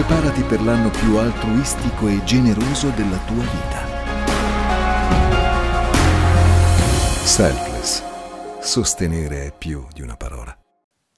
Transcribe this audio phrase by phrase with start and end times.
[0.00, 3.84] Preparati per l'anno più altruistico e generoso della tua vita.
[7.22, 8.62] Selfless.
[8.62, 10.58] Sostenere è più di una parola.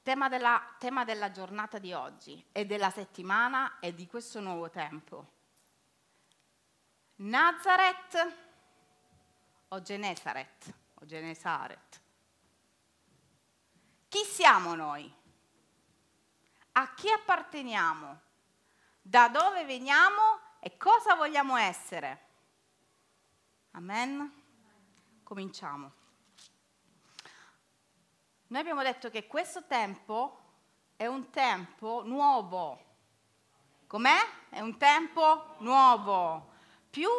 [0.03, 5.31] Tema della, tema della giornata di oggi e della settimana e di questo nuovo tempo.
[7.19, 8.37] Nazareth
[9.69, 12.01] o Genesaret o Genesaret.
[14.09, 15.15] Chi siamo noi?
[16.73, 18.31] A chi apparteniamo?
[19.05, 22.27] Da dove veniamo e cosa vogliamo essere?
[23.73, 24.43] Amen?
[25.25, 25.93] Cominciamo.
[28.47, 30.39] Noi abbiamo detto che questo tempo
[30.95, 32.85] è un tempo nuovo.
[33.89, 34.19] Com'è?
[34.49, 36.53] È un tempo nuovo.
[36.89, 37.11] Più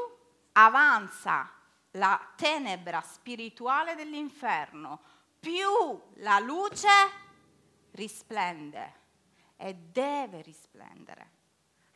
[0.54, 1.52] avanza
[1.92, 5.02] la tenebra spirituale dell'inferno,
[5.40, 6.88] più la luce
[7.92, 9.02] risplende
[9.58, 11.33] e deve risplendere.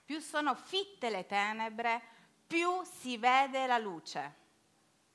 [0.07, 2.01] Più sono fitte le tenebre,
[2.47, 4.35] più si vede la luce.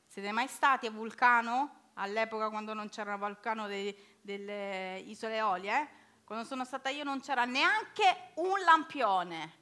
[0.07, 1.93] Siete mai stati a Vulcano?
[1.95, 5.89] All'epoca quando non c'era vulcano dei, delle isole Eolie?
[6.25, 9.53] Quando sono stata io non c'era neanche un lampione.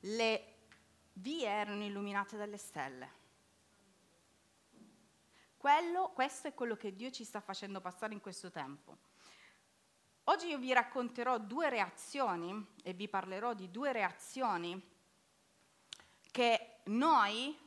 [0.00, 0.54] Le
[1.14, 3.10] vie erano illuminate dalle stelle.
[5.56, 8.98] Quello, questo è quello che Dio ci sta facendo passare in questo tempo.
[10.26, 14.80] Oggi io vi racconterò due reazioni e vi parlerò di due reazioni
[16.30, 17.58] che noi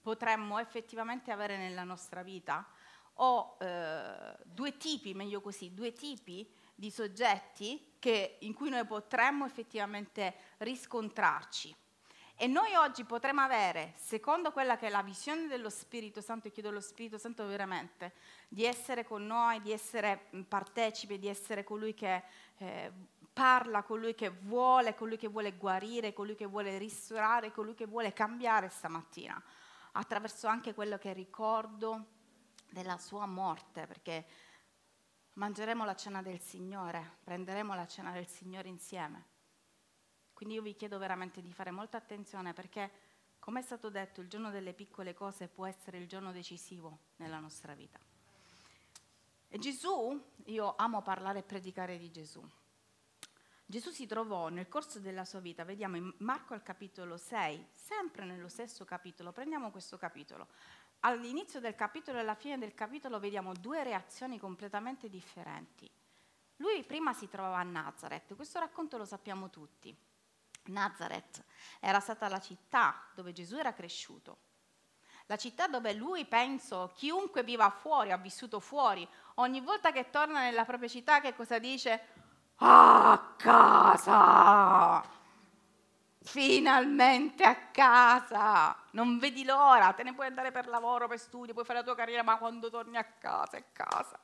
[0.00, 2.66] potremmo effettivamente avere nella nostra vita
[3.14, 9.44] o eh, due tipi, meglio così, due tipi di soggetti che, in cui noi potremmo
[9.44, 11.76] effettivamente riscontrarci.
[12.42, 16.50] E noi oggi potremmo avere, secondo quella che è la visione dello Spirito Santo, e
[16.50, 18.14] chiedo allo Spirito Santo veramente
[18.48, 22.22] di essere con noi, di essere partecipe, di essere colui che
[22.56, 22.90] eh,
[23.30, 28.14] parla, colui che vuole, colui che vuole guarire, colui che vuole ristorare, colui che vuole
[28.14, 29.38] cambiare stamattina,
[29.92, 32.06] attraverso anche quello che ricordo
[32.70, 34.24] della sua morte, perché
[35.34, 39.29] mangeremo la cena del Signore, prenderemo la cena del Signore insieme.
[40.40, 42.90] Quindi io vi chiedo veramente di fare molta attenzione perché,
[43.40, 47.38] come è stato detto, il giorno delle piccole cose può essere il giorno decisivo nella
[47.38, 47.98] nostra vita.
[49.48, 52.42] E Gesù, io amo parlare e predicare di Gesù.
[53.66, 58.24] Gesù si trovò nel corso della sua vita, vediamo in Marco al capitolo 6, sempre
[58.24, 60.48] nello stesso capitolo, prendiamo questo capitolo.
[61.00, 65.86] All'inizio del capitolo e alla fine del capitolo vediamo due reazioni completamente differenti.
[66.56, 70.08] Lui prima si trovava a Nazareth, questo racconto lo sappiamo tutti.
[70.70, 71.44] Nazareth
[71.80, 74.38] era stata la città dove Gesù era cresciuto,
[75.26, 80.40] la città dove lui, penso, chiunque viva fuori, ha vissuto fuori, ogni volta che torna
[80.40, 82.02] nella propria città, che cosa dice?
[82.56, 85.02] A casa!
[86.22, 88.76] Finalmente a casa!
[88.90, 91.94] Non vedi l'ora, te ne puoi andare per lavoro, per studio, puoi fare la tua
[91.94, 94.18] carriera, ma quando torni a casa è casa.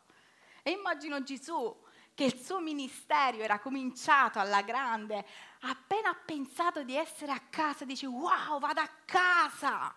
[0.62, 1.84] E immagino Gesù
[2.16, 5.22] che il suo ministero era cominciato alla grande,
[5.60, 9.94] appena ha pensato di essere a casa, dice wow, vado a casa,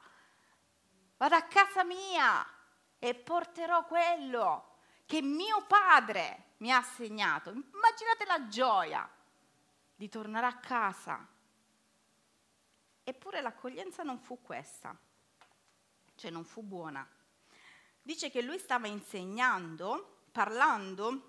[1.16, 2.46] vado a casa mia
[3.00, 7.52] e porterò quello che mio padre mi ha assegnato.
[7.52, 9.10] Immaginate la gioia
[9.96, 11.26] di tornare a casa.
[13.02, 14.94] Eppure l'accoglienza non fu questa,
[16.16, 17.10] cioè non fu buona.
[18.02, 21.29] Dice che lui stava insegnando, parlando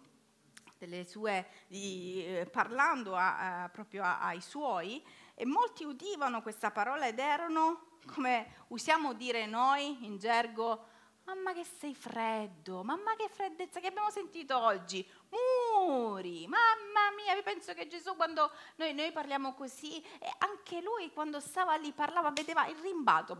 [1.06, 5.04] sue, di, eh, parlando a, a, proprio a, ai suoi,
[5.34, 10.86] e molti udivano questa parola ed erano, come usiamo dire noi in gergo,
[11.24, 17.42] mamma che sei freddo, mamma che freddezza che abbiamo sentito oggi, muri, mamma mia, io
[17.42, 22.30] penso che Gesù quando noi, noi parliamo così, e anche lui quando stava lì parlava,
[22.30, 23.36] vedeva il rimbalzo,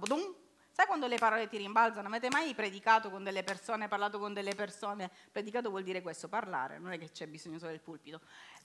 [0.73, 2.09] Sai quando le parole ti rimbalzano?
[2.09, 5.11] Avete mai predicato con delle persone, parlato con delle persone?
[5.31, 8.21] Predicato vuol dire questo, parlare, non è che c'è bisogno solo del pulpito.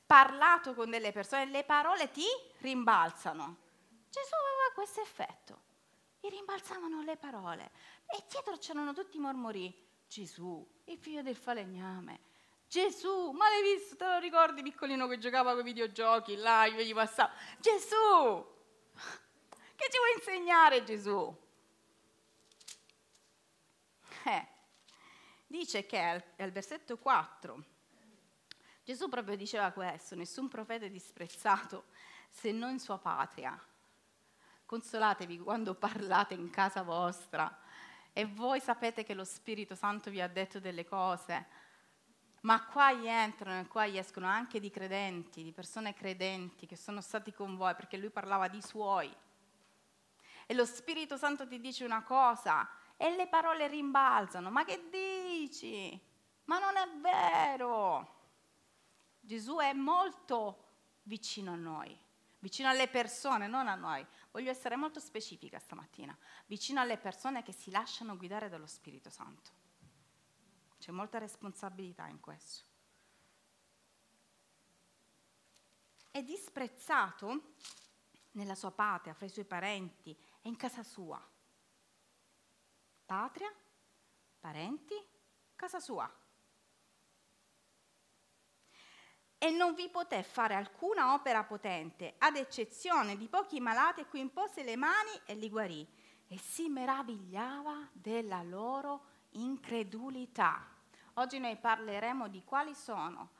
[0.05, 2.25] Parlato con delle persone, le parole ti
[2.59, 3.57] rimbalzano.
[4.09, 5.61] Gesù aveva questo effetto,
[6.19, 7.71] gli rimbalzavano le parole
[8.05, 9.83] e dietro c'erano tutti i mormori.
[10.07, 12.21] Gesù, il figlio del falegname,
[12.67, 13.95] Gesù, ma l'hai visto?
[13.95, 17.31] Te lo ricordi piccolino che giocava con i videogiochi là, io gli passavo.
[17.59, 18.53] Gesù!
[19.75, 21.44] Che ci vuoi insegnare Gesù?
[24.27, 24.47] Eh,
[25.45, 27.63] dice che al, al versetto 4
[28.83, 31.85] Gesù proprio diceva questo, nessun profeta è disprezzato
[32.29, 33.59] se non in sua patria.
[34.65, 37.59] Consolatevi quando parlate in casa vostra
[38.13, 41.45] e voi sapete che lo Spirito Santo vi ha detto delle cose,
[42.41, 47.31] ma qua entrano e qua escono anche di credenti, di persone credenti che sono stati
[47.31, 49.15] con voi, perché lui parlava di suoi.
[50.47, 55.99] E lo Spirito Santo ti dice una cosa e le parole rimbalzano, ma che dici?
[56.45, 58.13] Ma non è vero.
[59.19, 60.63] Gesù è molto
[61.03, 61.97] vicino a noi,
[62.39, 64.05] vicino alle persone, non a noi.
[64.31, 66.15] Voglio essere molto specifica stamattina,
[66.45, 69.63] vicino alle persone che si lasciano guidare dallo Spirito Santo.
[70.77, 72.65] C'è molta responsabilità in questo.
[76.11, 77.55] È disprezzato
[78.31, 81.21] nella sua patria, fra i suoi parenti e in casa sua.
[83.05, 83.53] Patria,
[84.39, 84.95] parenti,
[85.55, 86.11] casa sua.
[89.37, 94.21] E non vi poté fare alcuna opera potente, ad eccezione di pochi malati a cui
[94.21, 95.87] impose le mani e li guarì.
[96.27, 100.67] E si meravigliava della loro incredulità.
[101.15, 103.34] Oggi noi parleremo di quali sono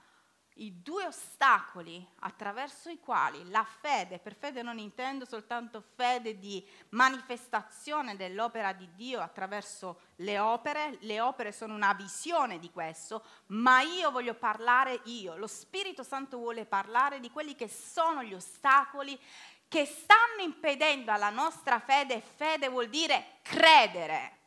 [0.60, 6.66] i due ostacoli attraverso i quali la fede, per fede non intendo soltanto fede di
[6.90, 13.82] manifestazione dell'opera di Dio attraverso le opere, le opere sono una visione di questo, ma
[13.82, 19.20] io voglio parlare io, lo Spirito Santo vuole parlare di quelli che sono gli ostacoli
[19.68, 24.38] che stanno impedendo alla nostra fede, fede vuol dire credere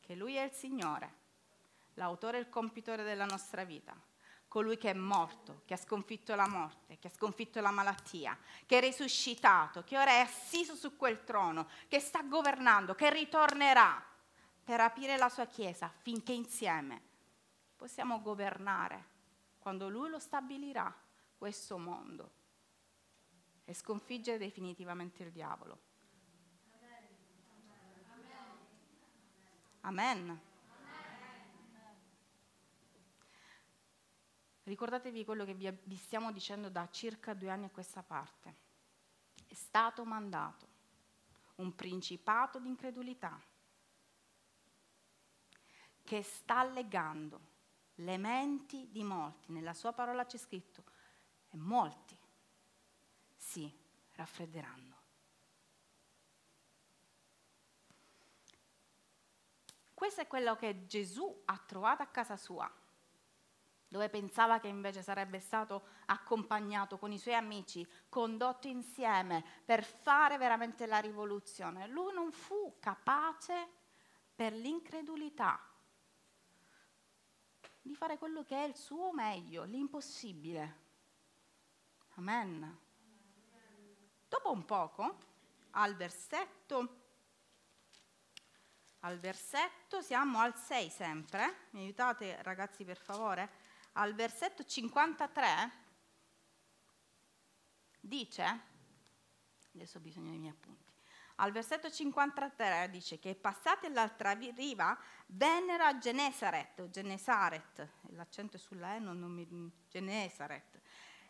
[0.00, 1.16] che Lui è il Signore
[1.98, 3.94] l'autore e il compitore della nostra vita,
[4.48, 8.36] colui che è morto, che ha sconfitto la morte, che ha sconfitto la malattia,
[8.66, 14.02] che è risuscitato, che ora è assiso su quel trono, che sta governando, che ritornerà
[14.64, 17.00] per aprire la sua Chiesa affinché insieme
[17.76, 19.16] possiamo governare
[19.58, 20.92] quando Lui lo stabilirà
[21.36, 22.32] questo mondo
[23.64, 25.78] e sconfiggere definitivamente il diavolo.
[29.82, 30.40] Amen.
[34.68, 38.54] Ricordatevi quello che vi, stiamo dicendo da circa due anni a questa parte.
[39.46, 40.66] È stato mandato
[41.54, 43.40] un principato di incredulità
[46.04, 47.40] che sta legando
[47.94, 49.52] le menti di molti.
[49.52, 50.84] Nella sua parola c'è scritto,
[51.48, 52.18] e molti
[53.38, 53.74] si
[54.16, 54.96] raffredderanno.
[59.94, 62.70] Questo è quello che Gesù ha trovato a casa sua
[63.88, 70.36] dove pensava che invece sarebbe stato accompagnato con i suoi amici, condotto insieme per fare
[70.36, 71.86] veramente la rivoluzione.
[71.88, 73.68] Lui non fu capace
[74.34, 75.60] per l'incredulità
[77.80, 80.86] di fare quello che è il suo meglio, l'impossibile.
[82.16, 82.78] Amen.
[84.28, 85.18] Dopo un poco,
[85.70, 87.06] al versetto,
[89.00, 93.67] al versetto, siamo al 6 sempre, mi aiutate ragazzi per favore?
[93.92, 95.72] Al versetto 53
[98.00, 98.60] dice,
[99.74, 100.88] adesso ho bisogno dei miei appunti,
[101.40, 108.96] al versetto 53 dice che passati all'altra riva vennero a Genesaret, o Genesaret, l'accento sulla
[108.96, 109.46] E, non, non mi,
[109.88, 110.80] Genesaret,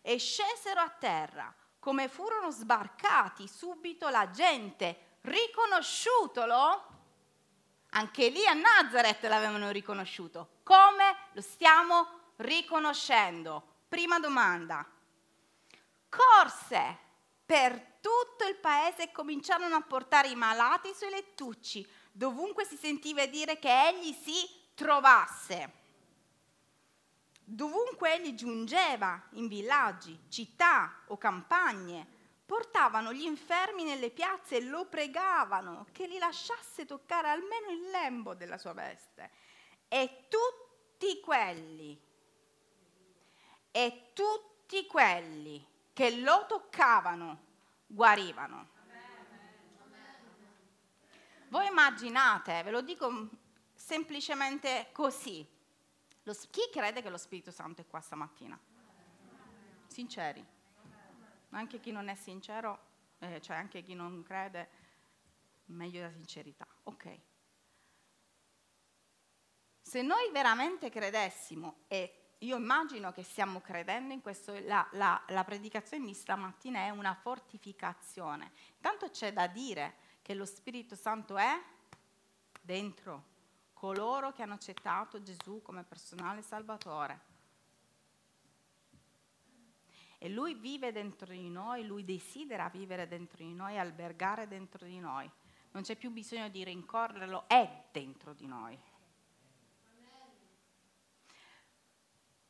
[0.00, 1.54] e scesero a terra.
[1.78, 6.86] Come furono sbarcati subito la gente, riconosciutolo,
[7.90, 10.60] anche lì a Nazareth l'avevano riconosciuto.
[10.62, 13.76] Come lo stiamo riconoscendo.
[13.88, 14.86] Prima domanda.
[16.08, 16.98] Corse
[17.44, 23.24] per tutto il paese e cominciarono a portare i malati sui lettucci, dovunque si sentiva
[23.26, 25.76] dire che egli si trovasse.
[27.42, 32.06] Dovunque egli giungeva, in villaggi, città o campagne,
[32.44, 38.34] portavano gli infermi nelle piazze e lo pregavano che li lasciasse toccare almeno il lembo
[38.34, 39.30] della sua veste.
[39.88, 41.98] E tutti quelli
[43.78, 47.44] e tutti quelli che lo toccavano
[47.86, 48.70] guarivano.
[51.46, 53.28] Voi immaginate, ve lo dico
[53.72, 55.46] semplicemente così,
[56.24, 58.58] lo, chi crede che lo Spirito Santo è qua stamattina?
[59.86, 60.44] Sinceri.
[61.50, 62.80] Anche chi non è sincero,
[63.20, 64.70] eh, cioè anche chi non crede,
[65.66, 66.66] meglio la sincerità.
[66.82, 67.20] Ok.
[69.80, 75.44] Se noi veramente credessimo e io immagino che stiamo credendo in questo, la, la, la
[75.44, 78.52] predicazione di stamattina è una fortificazione.
[78.76, 81.60] Intanto c'è da dire che lo Spirito Santo è
[82.60, 83.36] dentro
[83.72, 87.26] coloro che hanno accettato Gesù come personale salvatore.
[90.18, 94.98] E lui vive dentro di noi, lui desidera vivere dentro di noi, albergare dentro di
[94.98, 95.30] noi.
[95.70, 98.78] Non c'è più bisogno di rincorrerlo, è dentro di noi.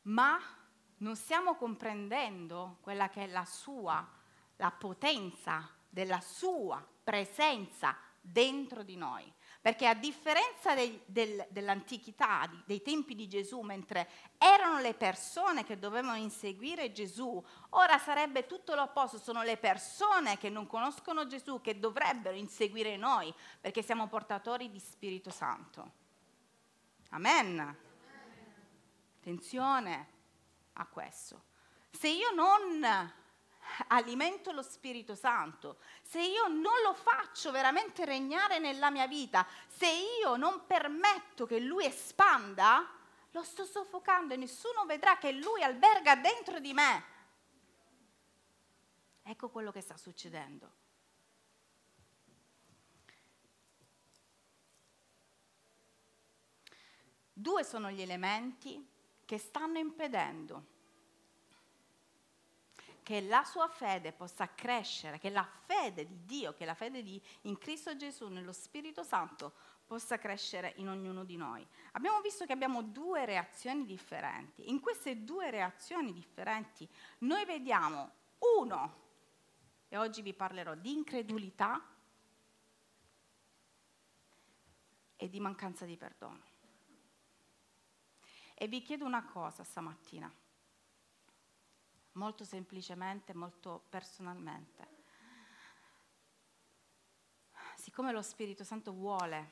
[0.03, 0.39] Ma
[0.97, 4.07] non stiamo comprendendo quella che è la sua,
[4.57, 9.31] la potenza della sua presenza dentro di noi.
[9.61, 15.77] Perché a differenza dei, del, dell'antichità, dei tempi di Gesù, mentre erano le persone che
[15.77, 21.77] dovevano inseguire Gesù, ora sarebbe tutto l'opposto, sono le persone che non conoscono Gesù che
[21.77, 25.91] dovrebbero inseguire noi, perché siamo portatori di Spirito Santo.
[27.09, 27.87] Amen.
[29.19, 30.07] Attenzione
[30.73, 31.43] a questo.
[31.91, 33.13] Se io non
[33.87, 39.91] alimento lo Spirito Santo, se io non lo faccio veramente regnare nella mia vita, se
[40.21, 42.89] io non permetto che Lui espanda,
[43.31, 47.03] lo sto soffocando e nessuno vedrà che Lui alberga dentro di me.
[49.23, 50.77] Ecco quello che sta succedendo.
[57.33, 58.97] Due sono gli elementi
[59.29, 60.65] che stanno impedendo
[63.03, 67.21] che la sua fede possa crescere, che la fede di Dio, che la fede di,
[67.41, 69.53] in Cristo Gesù, nello Spirito Santo,
[69.85, 71.63] possa crescere in ognuno di noi.
[71.91, 74.71] Abbiamo visto che abbiamo due reazioni differenti.
[74.71, 78.11] In queste due reazioni differenti noi vediamo
[78.57, 78.95] uno,
[79.89, 81.79] e oggi vi parlerò di incredulità
[85.15, 86.48] e di mancanza di perdono.
[88.61, 90.29] E vi chiedo una cosa stamattina
[92.13, 94.97] molto semplicemente, molto personalmente.
[97.77, 99.51] Siccome lo Spirito Santo vuole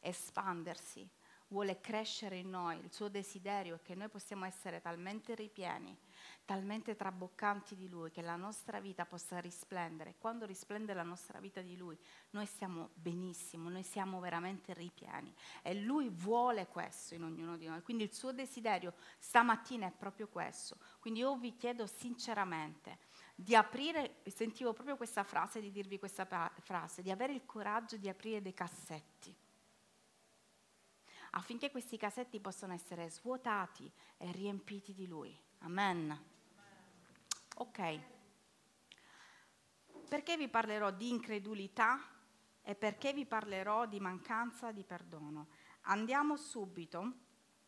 [0.00, 1.08] espandersi,
[1.50, 5.96] vuole crescere in noi, il suo desiderio è che noi possiamo essere talmente ripieni,
[6.44, 10.14] talmente traboccanti di Lui, che la nostra vita possa risplendere.
[10.18, 11.98] Quando risplende la nostra vita di Lui,
[12.30, 15.34] noi stiamo benissimo, noi siamo veramente ripieni.
[15.62, 17.82] E Lui vuole questo in ognuno di noi.
[17.82, 20.76] Quindi il suo desiderio stamattina è proprio questo.
[21.00, 22.98] Quindi io vi chiedo sinceramente
[23.34, 26.26] di aprire, sentivo proprio questa frase, di dirvi questa
[26.60, 29.36] frase, di avere il coraggio di aprire dei cassetti
[31.30, 35.38] affinché questi cassetti possano essere svuotati e riempiti di Lui.
[35.60, 36.18] Amen.
[37.56, 38.00] Ok.
[40.08, 42.00] Perché vi parlerò di incredulità
[42.62, 45.48] e perché vi parlerò di mancanza di perdono?
[45.82, 47.12] Andiamo subito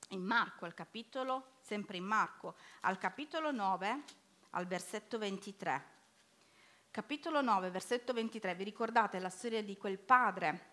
[0.09, 4.03] in Marco, al capitolo, sempre in Marco, al capitolo 9,
[4.51, 5.91] al versetto 23.
[6.91, 10.72] Capitolo 9, versetto 23, vi ricordate la storia di quel padre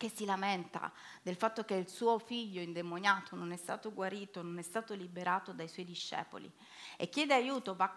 [0.00, 0.90] che si lamenta
[1.20, 5.52] del fatto che il suo figlio indemoniato non è stato guarito, non è stato liberato
[5.52, 6.50] dai suoi discepoli.
[6.96, 7.92] E chiede aiuto, va,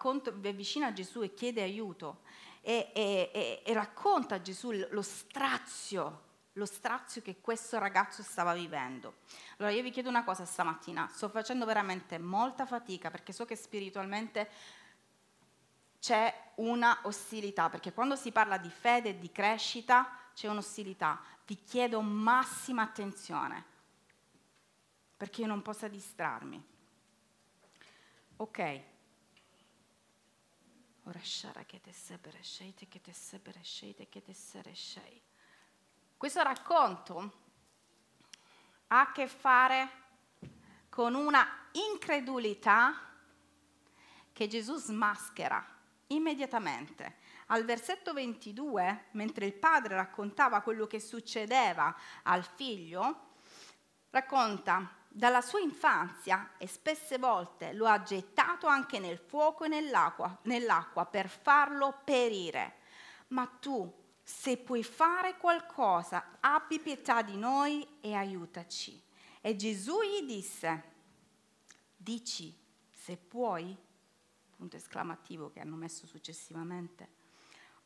[0.52, 2.20] vicino a Gesù e chiede aiuto.
[2.60, 8.52] E, e, e, e racconta a Gesù lo strazio, lo strazio che questo ragazzo stava
[8.52, 9.20] vivendo.
[9.56, 13.56] Allora io vi chiedo una cosa stamattina, sto facendo veramente molta fatica perché so che
[13.56, 14.50] spiritualmente
[16.00, 21.62] c'è una ostilità, perché quando si parla di fede e di crescita c'è un'ostilità vi
[21.62, 23.72] chiedo massima attenzione
[25.16, 26.62] perché io non possa distrarmi.
[28.36, 28.82] Ok.
[31.04, 35.22] Ora shara che te sebere sceite, che te sebere sceite, che te sere scei.
[36.16, 37.42] Questo racconto
[38.88, 40.02] ha a che fare
[40.88, 43.12] con una incredulità
[44.32, 45.64] che Gesù smaschera
[46.08, 53.32] immediatamente al versetto 22, mentre il padre raccontava quello che succedeva al figlio,
[54.10, 60.38] racconta dalla sua infanzia e spesse volte lo ha gettato anche nel fuoco e nell'acqua,
[60.42, 62.78] nell'acqua per farlo perire.
[63.28, 69.00] Ma tu, se puoi fare qualcosa, abbi pietà di noi e aiutaci.
[69.40, 70.92] E Gesù gli disse,
[71.96, 72.56] dici
[72.90, 73.76] se puoi,
[74.56, 77.22] punto esclamativo che hanno messo successivamente.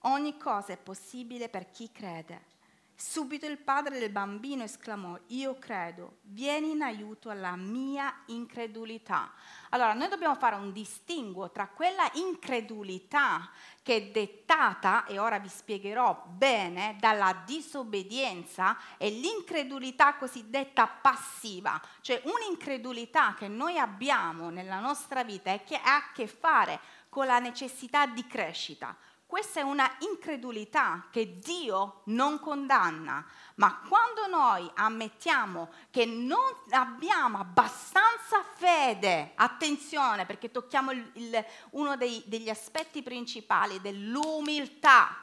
[0.03, 2.57] Ogni cosa è possibile per chi crede.
[3.01, 9.33] Subito il padre del bambino esclamò, io credo, vieni in aiuto alla mia incredulità.
[9.71, 13.51] Allora, noi dobbiamo fare un distinguo tra quella incredulità
[13.83, 22.21] che è dettata, e ora vi spiegherò bene, dalla disobbedienza e l'incredulità cosiddetta passiva, cioè
[22.25, 27.39] un'incredulità che noi abbiamo nella nostra vita e che ha a che fare con la
[27.39, 28.97] necessità di crescita
[29.29, 33.23] questa è una incredulità che Dio non condanna,
[33.57, 41.99] ma quando noi ammettiamo che non abbiamo abbastanza fede, attenzione perché tocchiamo il, il, uno
[41.99, 45.15] dei, degli aspetti principali dell'umiltà.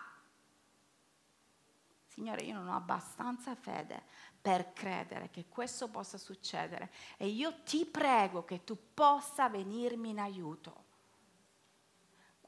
[2.05, 4.03] Signore, io non ho abbastanza fede
[4.39, 10.19] per credere che questo possa succedere e io ti prego che tu possa venirmi in
[10.19, 10.84] aiuto.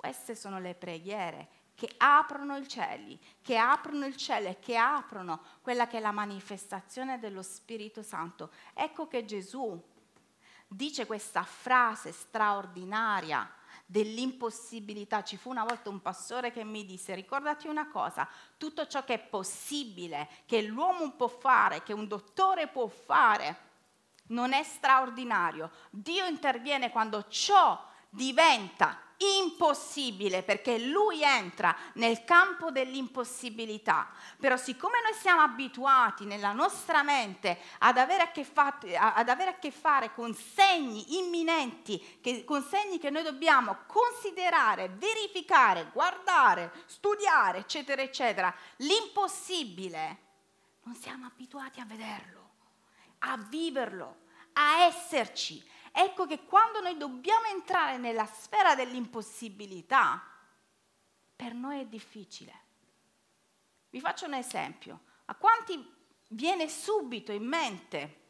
[0.08, 5.42] Queste sono le preghiere che aprono i cieli, che aprono il cielo e che aprono
[5.62, 8.52] quella che è la manifestazione dello Spirito Santo.
[8.74, 9.78] Ecco che Gesù
[10.66, 13.52] dice questa frase straordinaria
[13.86, 15.26] dell'impossibilità.
[15.26, 19.16] Ci fu una volta un pastore che mi disse, ricordati una cosa, tutto ciò che
[19.16, 23.58] è possibile, che l'uomo può fare, che un dottore può fare,
[24.28, 25.70] non è straordinario.
[25.90, 34.10] Dio interviene quando ciò diventa impossibile perché lui entra nel campo dell'impossibilità.
[34.40, 39.52] Però siccome noi siamo abituati nella nostra mente ad avere a che, fa- ad avere
[39.52, 46.72] a che fare con segni imminenti, che, con segni che noi dobbiamo considerare, verificare, guardare,
[46.86, 50.26] studiare, eccetera, eccetera, l'impossibile,
[50.84, 52.50] non siamo abituati a vederlo,
[53.20, 55.64] a viverlo, a esserci
[56.00, 60.24] Ecco che quando noi dobbiamo entrare nella sfera dell'impossibilità,
[61.36, 62.54] per noi è difficile.
[63.90, 65.00] Vi faccio un esempio.
[65.26, 65.92] A quanti
[66.28, 68.26] viene subito in mente,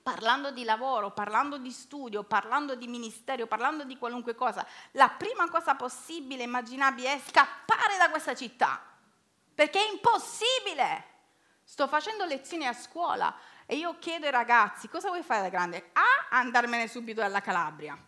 [0.00, 5.50] parlando di lavoro, parlando di studio, parlando di ministero, parlando di qualunque cosa, la prima
[5.50, 8.80] cosa possibile, immaginabile, è scappare da questa città,
[9.52, 11.16] perché è impossibile.
[11.64, 13.36] Sto facendo lezioni a scuola
[13.70, 15.90] e io chiedo ai ragazzi, cosa vuoi fare da grande?
[15.92, 18.02] A, andarmene subito dalla Calabria.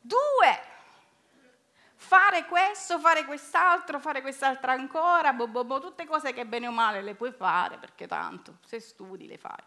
[0.00, 0.60] Due,
[1.94, 6.72] fare questo, fare quest'altro, fare quest'altro ancora, bo, bo, bo, tutte cose che bene o
[6.72, 9.62] male le puoi fare, perché tanto, se studi le fai.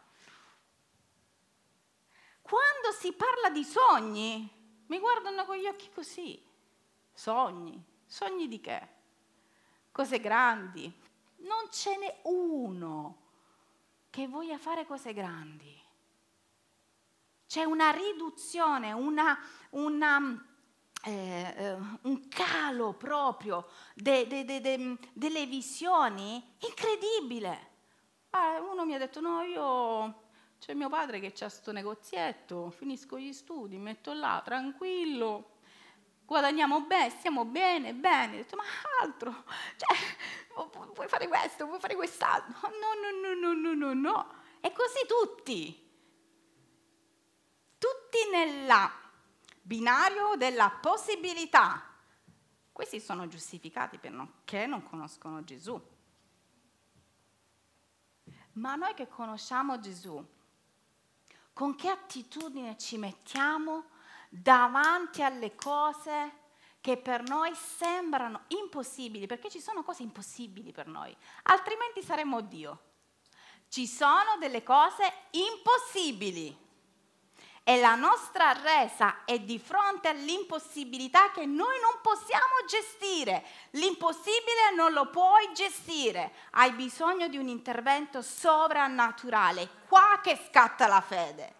[2.42, 6.46] Quando si parla di sogni, mi guardano con gli occhi così.
[7.14, 8.88] Sogni, sogni di che?
[9.94, 10.94] Cose grandi.
[11.38, 13.21] Non ce n'è uno
[14.12, 15.80] che voglia fare cose grandi.
[17.48, 19.38] C'è una riduzione, una,
[19.72, 20.46] una,
[21.04, 27.70] eh, eh, un calo proprio de, de, de, delle visioni incredibile.
[28.32, 33.18] Ah, uno mi ha detto, no, io c'è mio padre che c'ha questo negozietto, finisco
[33.18, 35.60] gli studi, metto là, tranquillo,
[36.32, 38.36] guadagniamo bene, stiamo bene, bene.
[38.36, 38.64] Ho detto, ma
[39.02, 39.44] altro,
[39.76, 39.98] cioè,
[40.94, 42.70] puoi fare questo, puoi fare quest'altro.
[42.70, 44.34] No, no, no, no, no, no, no.
[44.62, 45.90] E così tutti.
[47.78, 48.72] Tutti nel
[49.62, 51.86] binario della possibilità.
[52.72, 55.80] Questi sono giustificati perché non conoscono Gesù.
[58.54, 60.26] Ma noi che conosciamo Gesù,
[61.52, 63.91] con che attitudine ci mettiamo
[64.34, 66.40] davanti alle cose
[66.80, 72.80] che per noi sembrano impossibili, perché ci sono cose impossibili per noi, altrimenti saremmo Dio.
[73.68, 76.58] Ci sono delle cose impossibili
[77.64, 83.46] e la nostra resa è di fronte all'impossibilità che noi non possiamo gestire.
[83.72, 91.02] L'impossibile non lo puoi gestire, hai bisogno di un intervento sovrannaturale, qua che scatta la
[91.02, 91.60] fede.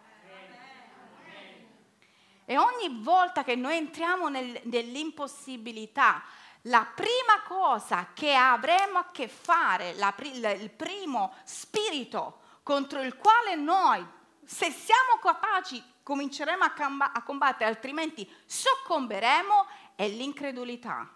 [2.52, 6.22] E ogni volta che noi entriamo nel, nell'impossibilità,
[6.66, 13.54] la prima cosa che avremo a che fare, la, il primo spirito contro il quale
[13.54, 14.06] noi,
[14.44, 16.74] se siamo capaci, cominceremo a,
[17.14, 21.10] a combattere, altrimenti soccomberemo, è l'incredulità,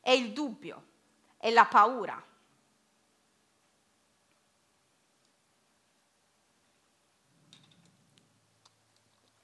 [0.00, 0.82] è il dubbio,
[1.36, 2.24] è la paura.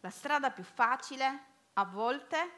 [0.09, 1.44] La strada più facile
[1.75, 2.53] a volte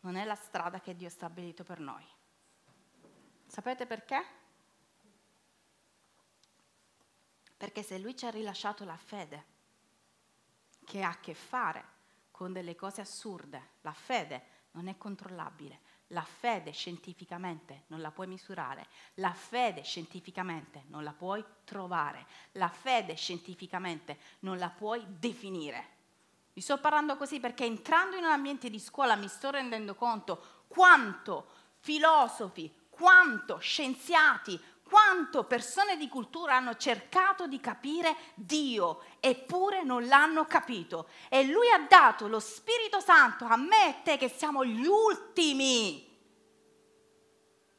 [0.00, 2.04] non è la strada che Dio ha stabilito per noi.
[3.46, 4.24] Sapete perché?
[7.56, 9.44] Perché se Lui ci ha rilasciato la fede,
[10.84, 11.84] che ha a che fare
[12.32, 18.26] con delle cose assurde, la fede non è controllabile, la fede scientificamente non la puoi
[18.26, 25.93] misurare, la fede scientificamente non la puoi trovare, la fede scientificamente non la puoi definire.
[26.54, 30.64] Vi sto parlando così perché entrando in un ambiente di scuola mi sto rendendo conto
[30.68, 31.48] quanto
[31.80, 40.44] filosofi, quanto scienziati, quanto persone di cultura hanno cercato di capire Dio, eppure non l'hanno
[40.44, 41.08] capito.
[41.28, 46.08] E Lui ha dato lo Spirito Santo a me e te che siamo gli ultimi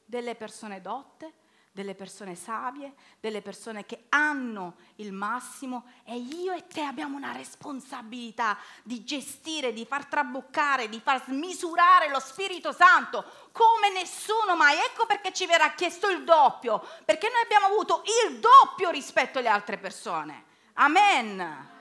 [0.03, 1.33] delle persone dotte,
[1.75, 7.33] delle persone savie, delle persone che hanno il massimo e io e te abbiamo una
[7.33, 14.77] responsabilità di gestire, di far traboccare, di far smisurare lo Spirito Santo come nessuno mai.
[14.77, 19.49] Ecco perché ci verrà chiesto il doppio, perché noi abbiamo avuto il doppio rispetto alle
[19.49, 20.45] altre persone.
[20.75, 21.73] Amen.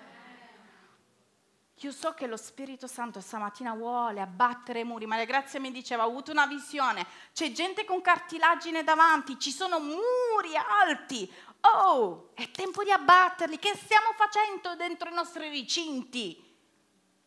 [1.85, 5.71] Io so che lo Spirito Santo stamattina vuole abbattere i muri, ma la grazia mi
[5.71, 12.31] diceva, ho avuto una visione, c'è gente con cartilagine davanti, ci sono muri alti, oh,
[12.33, 16.43] è tempo di abbatterli, che stiamo facendo dentro i nostri recinti?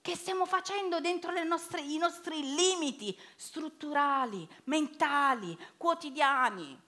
[0.02, 6.82] Che stiamo facendo dentro nostre, i nostri limiti strutturali, mentali, quotidiani?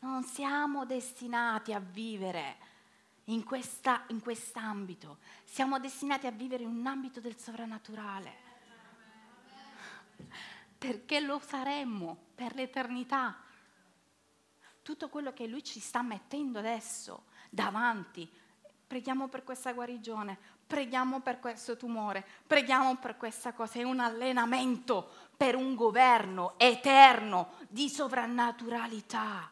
[0.00, 2.68] Non siamo destinati a vivere
[3.30, 5.18] in, questa, in quest'ambito.
[5.50, 8.32] Siamo destinati a vivere in un ambito del sovrannaturale.
[10.78, 13.36] Perché lo saremmo per l'eternità.
[14.80, 18.30] Tutto quello che Lui ci sta mettendo adesso davanti.
[18.86, 23.80] Preghiamo per questa guarigione, preghiamo per questo tumore, preghiamo per questa cosa.
[23.80, 29.50] È un allenamento per un governo eterno di sovrannaturalità.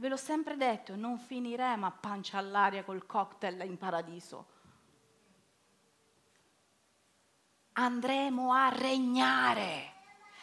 [0.00, 4.46] Ve l'ho sempre detto, non finiremo a pancia all'aria col cocktail in paradiso.
[7.72, 9.94] Andremo a regnare.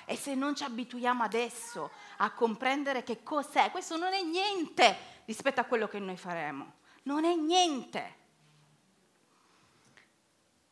[0.04, 5.62] E se non ci abituiamo adesso a comprendere che cos'è, questo non è niente rispetto
[5.62, 6.74] a quello che noi faremo.
[7.04, 8.16] Non è niente.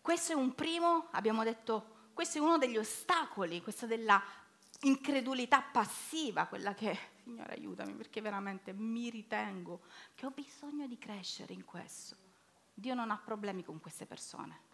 [0.01, 4.21] Questo è un primo, abbiamo detto, questo è uno degli ostacoli, questa della
[4.81, 9.83] incredulità passiva, quella che Signore aiutami perché veramente mi ritengo
[10.13, 12.17] che ho bisogno di crescere in questo.
[12.73, 14.71] Dio non ha problemi con queste persone.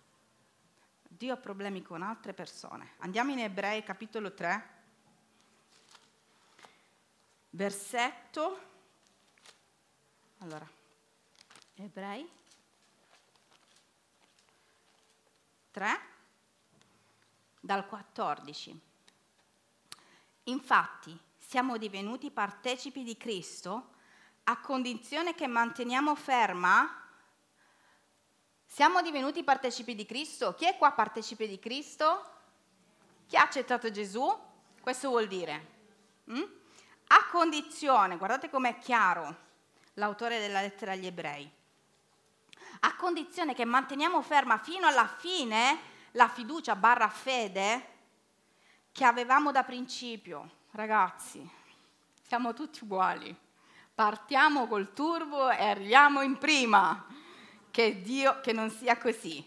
[1.08, 2.94] Dio ha problemi con altre persone.
[3.00, 4.70] Andiamo in Ebrei capitolo 3,
[7.52, 8.68] versetto.
[10.40, 10.68] Allora,
[11.76, 12.28] Ebrei
[15.70, 16.00] 3,
[17.60, 18.82] dal 14.
[20.46, 23.94] Infatti, siamo divenuti partecipi di Cristo
[24.44, 26.88] a condizione che manteniamo ferma
[28.68, 30.54] siamo divenuti partecipi di Cristo.
[30.54, 32.24] Chi è qua partecipe di Cristo?
[33.26, 34.32] Chi ha accettato Gesù?
[34.80, 35.66] Questo vuol dire.
[36.32, 36.44] Mm?
[37.08, 39.36] A condizione, guardate com'è chiaro
[39.96, 41.52] l'autore della lettera agli ebrei,
[42.82, 45.80] a condizione che manteniamo ferma fino alla fine
[46.12, 47.88] la fiducia barra fede
[48.92, 50.58] che avevamo da principio.
[50.72, 51.50] Ragazzi,
[52.22, 53.36] siamo tutti uguali.
[53.94, 57.08] Partiamo col turbo e arriviamo in prima.
[57.72, 59.46] Che Dio, che non sia così.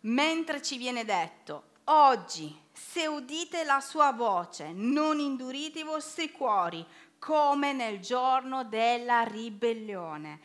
[0.00, 6.86] Mentre ci viene detto, oggi, se udite la sua voce, non indurite i vostri cuori,
[7.18, 10.40] come nel giorno della ribellione.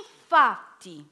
[0.00, 1.06] Infatti,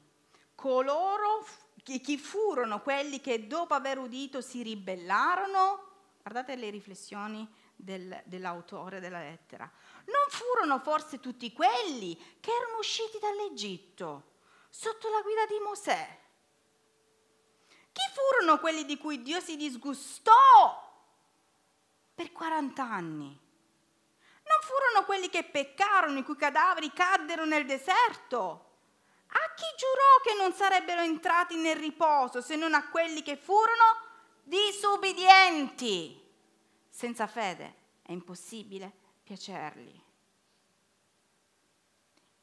[0.55, 1.45] coloro,
[1.83, 5.91] chi furono quelli che dopo aver udito si ribellarono?
[6.23, 7.47] Guardate le riflessioni
[7.83, 9.69] del, dell'autore della lettera.
[10.05, 14.31] Non furono forse tutti quelli che erano usciti dall'Egitto
[14.69, 16.21] sotto la guida di Mosè?
[17.91, 20.31] Chi furono quelli di cui Dio si disgustò
[22.15, 23.25] per 40 anni?
[24.45, 28.71] Non furono quelli che peccarono, i cui cadaveri caddero nel deserto?
[29.27, 34.01] A chi giurò che non sarebbero entrati nel riposo se non a quelli che furono
[34.43, 36.22] disubbidienti?
[36.95, 39.99] Senza fede è impossibile piacergli.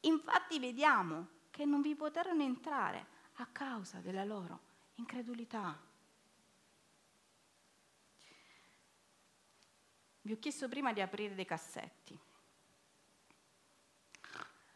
[0.01, 4.59] Infatti vediamo che non vi poterono entrare a causa della loro
[4.95, 5.81] incredulità.
[10.19, 12.19] Vi ho chiesto prima di aprire dei cassetti.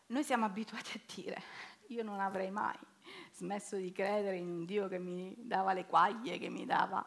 [0.05, 1.43] Noi siamo abituati a dire,
[1.87, 2.79] io non avrei mai
[3.33, 7.05] smesso di credere in un Dio che mi dava le quaglie, che mi dava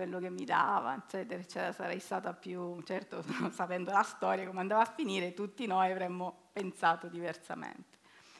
[0.00, 4.80] quello che mi dava, eccetera, eccetera, sarei stata più, certo, sapendo la storia, come andava
[4.80, 7.98] a finire, tutti noi avremmo pensato diversamente.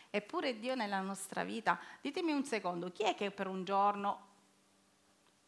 [0.09, 4.29] Eppure Dio nella nostra vita, ditemi un secondo, chi è che per un giorno,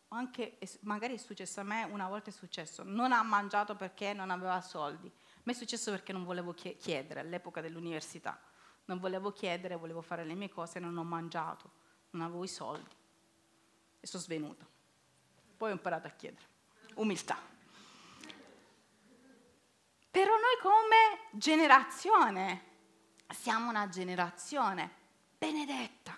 [0.08, 4.28] anche magari è successo a me, una volta è successo, non ha mangiato perché non
[4.28, 5.06] aveva soldi?
[5.06, 8.38] A è successo perché non volevo chiedere all'epoca dell'università,
[8.84, 11.70] non volevo chiedere, volevo fare le mie cose, non ho mangiato,
[12.10, 12.94] non avevo i soldi
[13.98, 14.72] e sono svenuta
[15.62, 16.44] poi ho imparato a chiedere.
[16.94, 17.38] Umiltà.
[20.10, 22.64] Però noi come generazione
[23.28, 24.90] siamo una generazione
[25.38, 26.16] benedetta.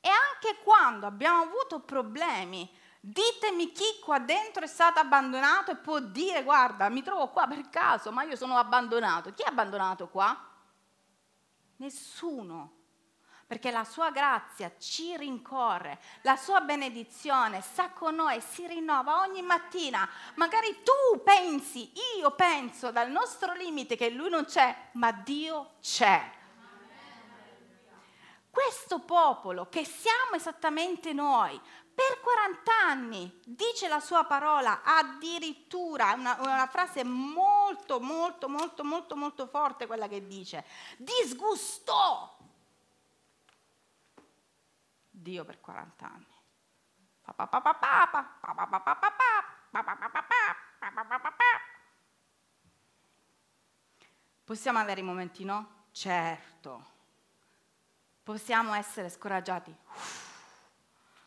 [0.00, 2.68] E anche quando abbiamo avuto problemi,
[2.98, 7.68] Ditemi chi qua dentro è stato abbandonato e può dire guarda, mi trovo qua per
[7.68, 9.34] caso, ma io sono abbandonato.
[9.34, 10.34] Chi è abbandonato qua?
[11.76, 12.83] Nessuno
[13.46, 19.42] perché la sua grazia ci rincorre, la sua benedizione sta con noi, si rinnova ogni
[19.42, 20.08] mattina.
[20.34, 26.42] Magari tu pensi, io penso dal nostro limite che lui non c'è, ma Dio c'è.
[28.50, 31.60] Questo popolo che siamo esattamente noi,
[31.94, 39.16] per 40 anni, dice la sua parola, addirittura, una, una, frase molto, molto, molto, molto,
[39.16, 40.64] molto forte quella che dice,
[40.96, 42.33] disgustò
[45.24, 46.26] Dio per 40 anni.
[54.44, 55.86] Possiamo avere i momenti no?
[55.92, 56.92] Certo.
[58.22, 59.74] Possiamo essere scoraggiati?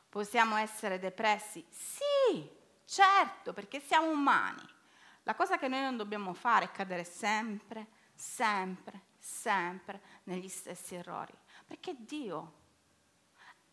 [0.09, 1.65] Possiamo essere depressi?
[1.69, 2.47] Sì,
[2.85, 4.75] certo, perché siamo umani.
[5.23, 11.35] La cosa che noi non dobbiamo fare è cadere sempre, sempre, sempre negli stessi errori,
[11.65, 12.65] perché Dio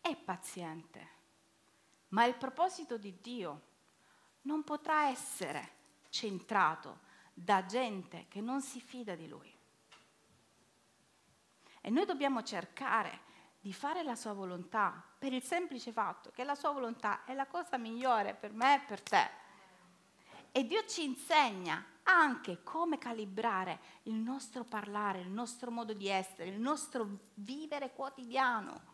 [0.05, 1.07] è paziente,
[2.09, 3.61] ma il proposito di Dio
[4.41, 5.71] non potrà essere
[6.09, 6.99] centrato
[7.33, 9.51] da gente che non si fida di Lui.
[11.81, 13.21] E noi dobbiamo cercare
[13.59, 17.47] di fare la sua volontà per il semplice fatto che la sua volontà è la
[17.47, 19.29] cosa migliore per me e per te.
[20.51, 26.49] E Dio ci insegna anche come calibrare il nostro parlare, il nostro modo di essere,
[26.49, 28.93] il nostro vivere quotidiano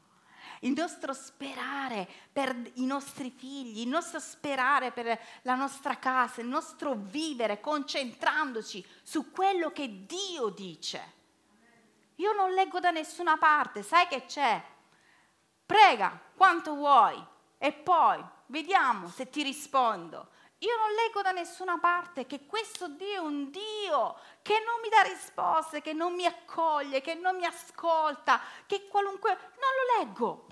[0.62, 6.48] il nostro sperare per i nostri figli, il nostro sperare per la nostra casa, il
[6.48, 11.20] nostro vivere concentrandoci su quello che Dio dice.
[12.16, 14.64] Io non leggo da nessuna parte, sai che c'è?
[15.66, 17.24] Prega quanto vuoi
[17.58, 20.30] e poi vediamo se ti rispondo.
[20.62, 24.90] Io non leggo da nessuna parte che questo Dio è un Dio che non mi
[24.90, 29.34] dà risposte, che non mi accoglie, che non mi ascolta, che qualunque...
[29.34, 30.48] Non lo leggo.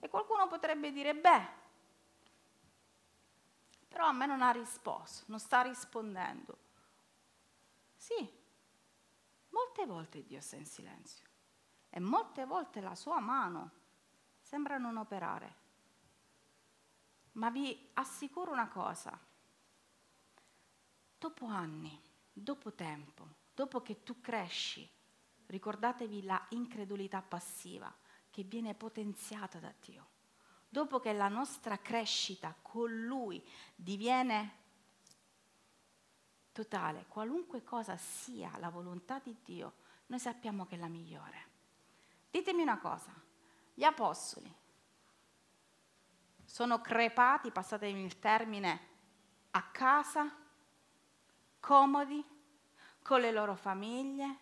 [0.00, 1.46] E qualcuno potrebbe dire, beh,
[3.86, 6.58] però a me non ha risposto, non sta rispondendo.
[7.94, 8.28] Sì,
[9.50, 11.24] molte volte Dio sta in silenzio
[11.90, 13.70] e molte volte la sua mano
[14.40, 15.64] sembra non operare.
[17.36, 19.18] Ma vi assicuro una cosa,
[21.18, 22.00] dopo anni,
[22.32, 24.88] dopo tempo, dopo che tu cresci,
[25.46, 27.94] ricordatevi la incredulità passiva
[28.30, 30.08] che viene potenziata da Dio.
[30.66, 34.64] Dopo che la nostra crescita con Lui diviene
[36.52, 39.74] totale, qualunque cosa sia la volontà di Dio,
[40.06, 41.48] noi sappiamo che è la migliore.
[42.30, 43.12] Ditemi una cosa,
[43.74, 44.64] gli apostoli
[46.46, 48.80] sono crepati, passatemi il termine,
[49.50, 50.34] a casa,
[51.60, 52.24] comodi,
[53.02, 54.38] con le loro famiglie,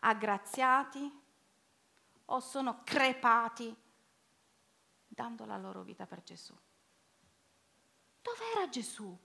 [0.00, 1.18] aggraziati,
[2.26, 3.74] o sono crepati
[5.08, 6.56] dando la loro vita per Gesù?
[8.22, 9.18] Dov'era Gesù?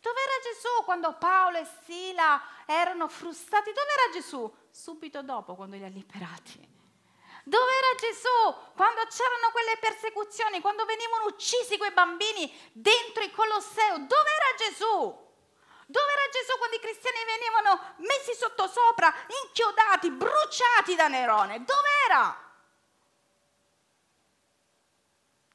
[0.00, 3.70] Dov'era Gesù quando Paolo e Sila erano frustati?
[3.72, 4.52] Dov'era Gesù?
[4.70, 6.76] Subito dopo, quando li ha liberati.
[7.48, 13.98] Dove era Gesù quando c'erano quelle persecuzioni, quando venivano uccisi quei bambini dentro il Colosseo?
[14.04, 15.26] Dove era Gesù?
[15.86, 19.12] Dove era Gesù quando i cristiani venivano messi sotto sopra,
[19.44, 21.64] inchiodati, bruciati da Nerone?
[21.64, 22.52] Dove era?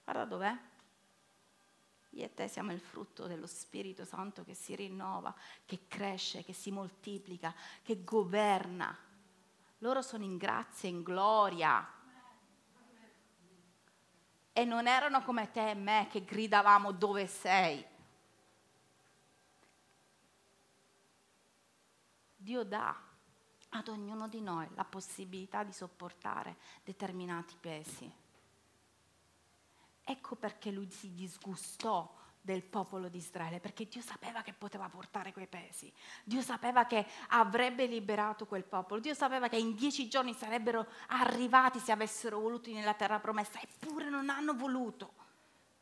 [0.03, 0.57] Guarda dov'è?
[2.09, 5.33] Io e te siamo il frutto dello Spirito Santo che si rinnova,
[5.65, 7.53] che cresce, che si moltiplica,
[7.83, 8.97] che governa
[9.83, 11.85] loro sono in grazia, in gloria.
[14.53, 17.85] E non erano come te e me che gridavamo dove sei.
[22.37, 22.97] Dio dà
[23.69, 28.09] ad ognuno di noi la possibilità di sopportare determinati pesi.
[30.01, 35.31] Ecco perché lui si disgustò del popolo di Israele, perché Dio sapeva che poteva portare
[35.31, 35.91] quei pesi,
[36.25, 41.79] Dio sapeva che avrebbe liberato quel popolo, Dio sapeva che in dieci giorni sarebbero arrivati
[41.79, 45.13] se avessero voluto nella terra promessa, eppure non hanno voluto.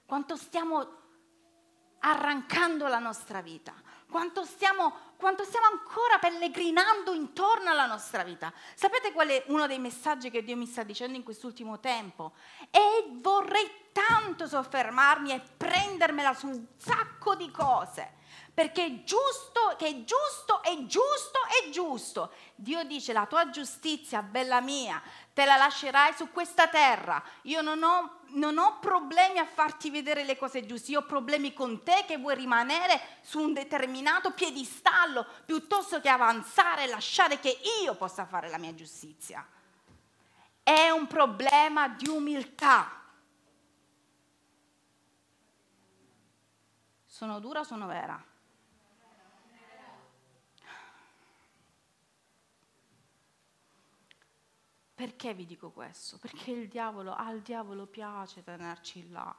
[0.05, 0.99] Quanto stiamo
[1.97, 3.73] arrancando la nostra vita,
[4.11, 8.53] quanto stiamo, quanto stiamo, ancora pellegrinando intorno alla nostra vita.
[8.75, 12.33] Sapete qual è uno dei messaggi che Dio mi sta dicendo in quest'ultimo tempo?
[12.69, 18.19] E vorrei tanto soffermarmi e prendermela su un sacco di cose.
[18.53, 22.33] Perché è giusto, che è giusto, è giusto, è giusto.
[22.55, 25.01] Dio dice la tua giustizia, bella mia,
[25.33, 27.23] te la lascerai su questa terra.
[27.43, 31.53] Io non ho, non ho problemi a farti vedere le cose giuste, io ho problemi
[31.53, 37.57] con te che vuoi rimanere su un determinato piedistallo piuttosto che avanzare e lasciare che
[37.83, 39.47] io possa fare la mia giustizia.
[40.61, 42.99] È un problema di umiltà.
[47.05, 48.30] Sono dura sono vera?
[55.01, 56.19] Perché vi dico questo?
[56.19, 59.35] Perché il diavolo, al diavolo piace tenerci là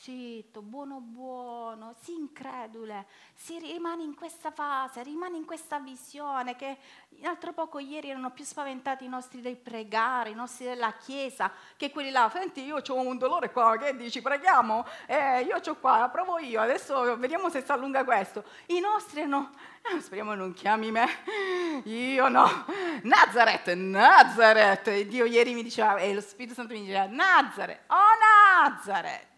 [0.00, 6.78] zitto, buono buono, si incredule, si rimane in questa fase, rimane in questa visione che
[7.24, 11.90] altro poco ieri erano più spaventati i nostri dei pregare, i nostri della chiesa, che
[11.90, 14.86] quelli là, senti io ho un dolore qua, che dici preghiamo?
[15.04, 18.44] Eh, io ho qua, provo io, adesso vediamo se si allunga questo.
[18.66, 19.50] I nostri no,
[19.82, 21.06] eh, speriamo non chiami me,
[21.84, 22.48] io no,
[23.02, 29.29] Nazareth, Nazareth, Dio ieri mi diceva, e lo Spirito Santo mi diceva, Nazareth, oh Nazareth.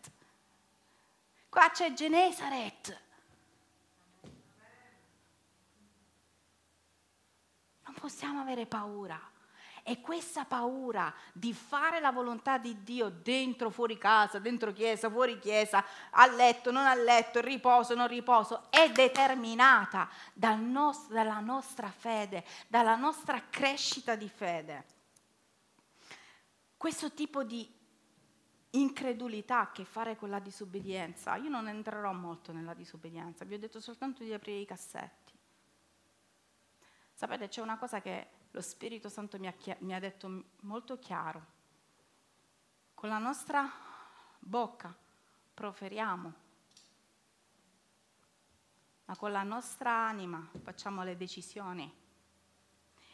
[1.52, 3.00] Qua c'è Genesaret.
[7.84, 9.20] Non possiamo avere paura.
[9.82, 15.38] E questa paura di fare la volontà di Dio dentro, fuori casa, dentro chiesa, fuori
[15.38, 21.90] chiesa, a letto, non a letto, riposo, non riposo, è determinata dal nostro, dalla nostra
[21.90, 24.86] fede, dalla nostra crescita di fede.
[26.78, 27.80] Questo tipo di
[28.72, 31.36] incredulità a che fare con la disobbedienza.
[31.36, 35.32] Io non entrerò molto nella disobbedienza, vi ho detto soltanto di aprire i cassetti.
[37.12, 41.60] Sapete, c'è una cosa che lo Spirito Santo mi ha, mi ha detto molto chiaro.
[42.94, 43.70] Con la nostra
[44.38, 44.94] bocca
[45.54, 46.34] proferiamo,
[49.04, 52.00] ma con la nostra anima facciamo le decisioni.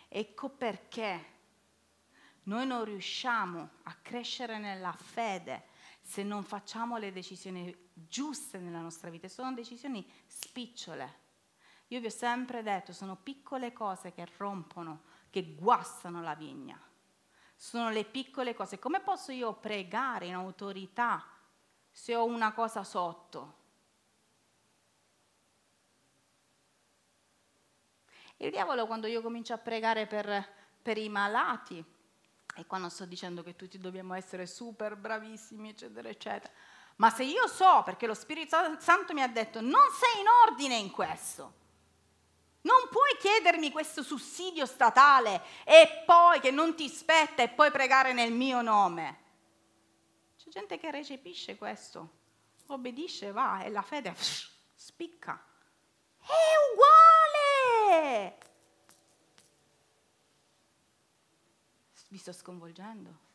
[0.09, 1.38] Ecco perché
[2.49, 5.67] noi non riusciamo a crescere nella fede
[6.01, 9.29] se non facciamo le decisioni giuste nella nostra vita.
[9.29, 11.27] Sono decisioni spicciole.
[11.89, 16.81] Io vi ho sempre detto, sono piccole cose che rompono, che guastano la vigna.
[17.55, 18.79] Sono le piccole cose.
[18.79, 21.27] Come posso io pregare in autorità
[21.91, 23.57] se ho una cosa sotto?
[28.39, 30.49] Il diavolo quando io comincio a pregare per,
[30.81, 31.85] per i malati,
[32.57, 36.53] e qua non sto dicendo che tutti dobbiamo essere super bravissimi, eccetera, eccetera.
[36.97, 40.75] Ma se io so, perché lo Spirito Santo mi ha detto, non sei in ordine
[40.77, 41.55] in questo,
[42.63, 48.13] non puoi chiedermi questo sussidio statale e poi che non ti spetta e poi pregare
[48.13, 49.27] nel mio nome.
[50.37, 52.11] C'è gente che recepisce questo,
[52.67, 54.15] obbedisce, va e la fede
[54.75, 55.41] spicca.
[56.19, 56.33] È
[56.73, 58.48] uguale!
[62.09, 63.27] Vi sto sconvolgendo?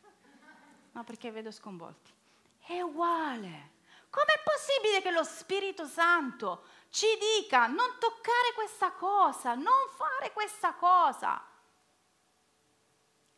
[0.92, 2.12] No, perché vedo sconvolti.
[2.58, 3.72] È uguale.
[4.10, 7.06] Com'è possibile che lo Spirito Santo ci
[7.38, 11.44] dica non toccare questa cosa, non fare questa cosa?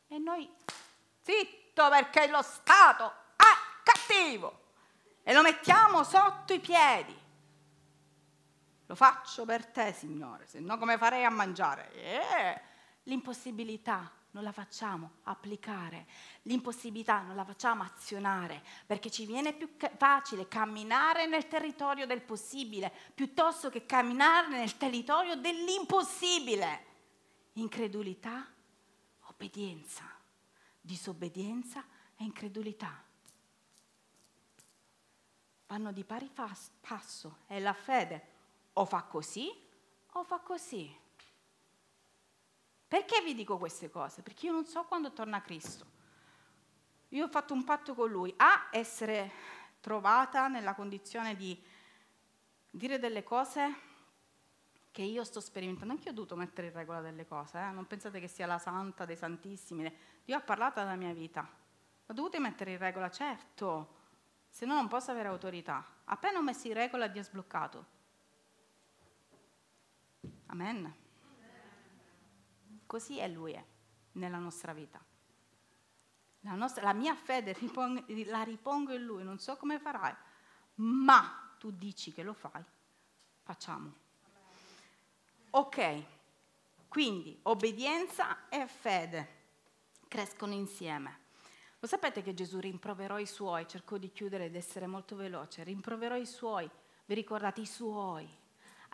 [0.09, 0.51] E noi,
[1.23, 4.65] zitto perché lo Stato è cattivo
[5.23, 7.25] e lo mettiamo sotto i piedi.
[8.87, 11.93] Lo faccio per te, Signore, se no come farei a mangiare?
[11.93, 12.61] Eh,
[13.05, 16.07] l'impossibilità non la facciamo applicare,
[16.43, 22.93] l'impossibilità non la facciamo azionare, perché ci viene più facile camminare nel territorio del possibile
[23.15, 26.85] piuttosto che camminare nel territorio dell'impossibile.
[27.55, 28.47] Incredulità,
[29.23, 30.05] obbedienza,
[30.83, 31.83] disobbedienza
[32.17, 33.03] e incredulità.
[35.67, 36.31] Vanno di pari
[36.81, 38.35] passo, è la fede,
[38.75, 39.51] o fa così
[40.13, 41.05] o fa così.
[42.89, 44.23] Perché vi dico queste cose?
[44.23, 45.95] Perché io non so quando torna Cristo.
[47.11, 49.31] Io ho fatto un patto con Lui, a essere
[49.81, 51.61] trovata nella condizione di
[52.71, 53.75] dire delle cose
[54.91, 55.93] che io sto sperimentando.
[55.93, 57.71] Anche io ho dovuto mettere in regola delle cose, eh?
[57.71, 59.95] non pensate che sia la santa dei santissimi.
[60.25, 61.49] Dio ha parlato della mia vita.
[62.07, 63.95] Ho dovuto mettere in regola, certo,
[64.49, 65.85] se no non posso avere autorità.
[66.05, 67.85] Appena ho messo in regola, Dio ha sbloccato.
[70.47, 71.05] Amen.
[72.87, 73.65] Così è Lui è
[74.13, 75.05] nella nostra vita.
[76.41, 80.15] La, nostra, la mia fede ripong, la ripongo in Lui, non so come farai,
[80.77, 82.63] ma tu dici che lo fai,
[83.43, 83.93] facciamo.
[85.51, 86.05] Ok,
[86.89, 89.35] quindi obbedienza e fede
[90.07, 91.25] crescono insieme.
[91.81, 96.17] Lo sapete che Gesù rimproverò i suoi, cercò di chiudere ed essere molto veloce, rimproverò
[96.17, 96.71] i suoi,
[97.07, 98.29] vi ricordate i suoi,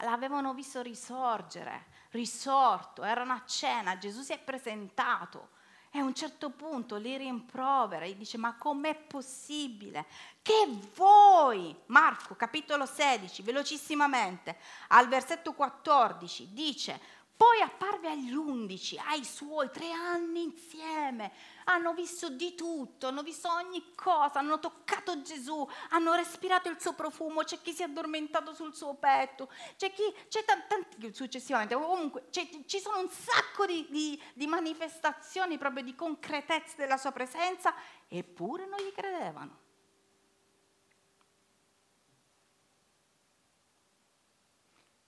[0.03, 5.51] l'avevano visto risorgere, risorto, erano a cena, Gesù si è presentato
[5.95, 10.07] e a un certo punto li rimprovera e dice ma com'è possibile?
[10.41, 14.57] Che voi, Marco capitolo 16, velocissimamente,
[14.89, 17.01] al versetto 14, dice
[17.43, 21.33] poi apparve agli undici, ai suoi, tre anni insieme.
[21.65, 26.93] Hanno visto di tutto, hanno visto ogni cosa, hanno toccato Gesù, hanno respirato il suo
[26.93, 32.29] profumo, c'è chi si è addormentato sul suo petto, c'è chi, c'è tanti, successivamente, comunque
[32.31, 37.75] ci sono un sacco di, di, di manifestazioni proprio di concretezza della sua presenza,
[38.07, 39.59] eppure non gli credevano.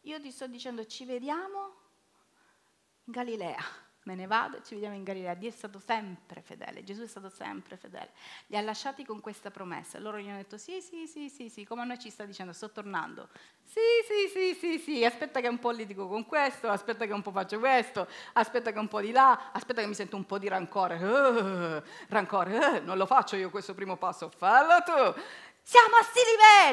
[0.01, 1.83] Io ti sto dicendo, ci vediamo
[3.05, 3.83] in Galilea.
[4.05, 5.33] Me ne vado e ci vediamo in Galilea.
[5.33, 8.11] Dio è stato sempre fedele, Gesù è stato sempre fedele.
[8.49, 9.99] Li ha lasciati con questa promessa.
[9.99, 12.53] Loro gli hanno detto sì, sì, sì, sì, sì, come a noi ci sta dicendo,
[12.53, 13.31] sto tornando.
[13.63, 17.23] Sì, sì, sì, sì, sì, aspetta che un po' litigo con questo, aspetta che un
[17.23, 20.37] po' faccio questo, aspetta che un po' di là, aspetta che mi sento un po'
[20.37, 20.97] di rancore.
[20.97, 25.21] Uh, rancore, uh, non lo faccio io questo primo passo, fallo tu.
[25.63, 26.21] Siamo a sti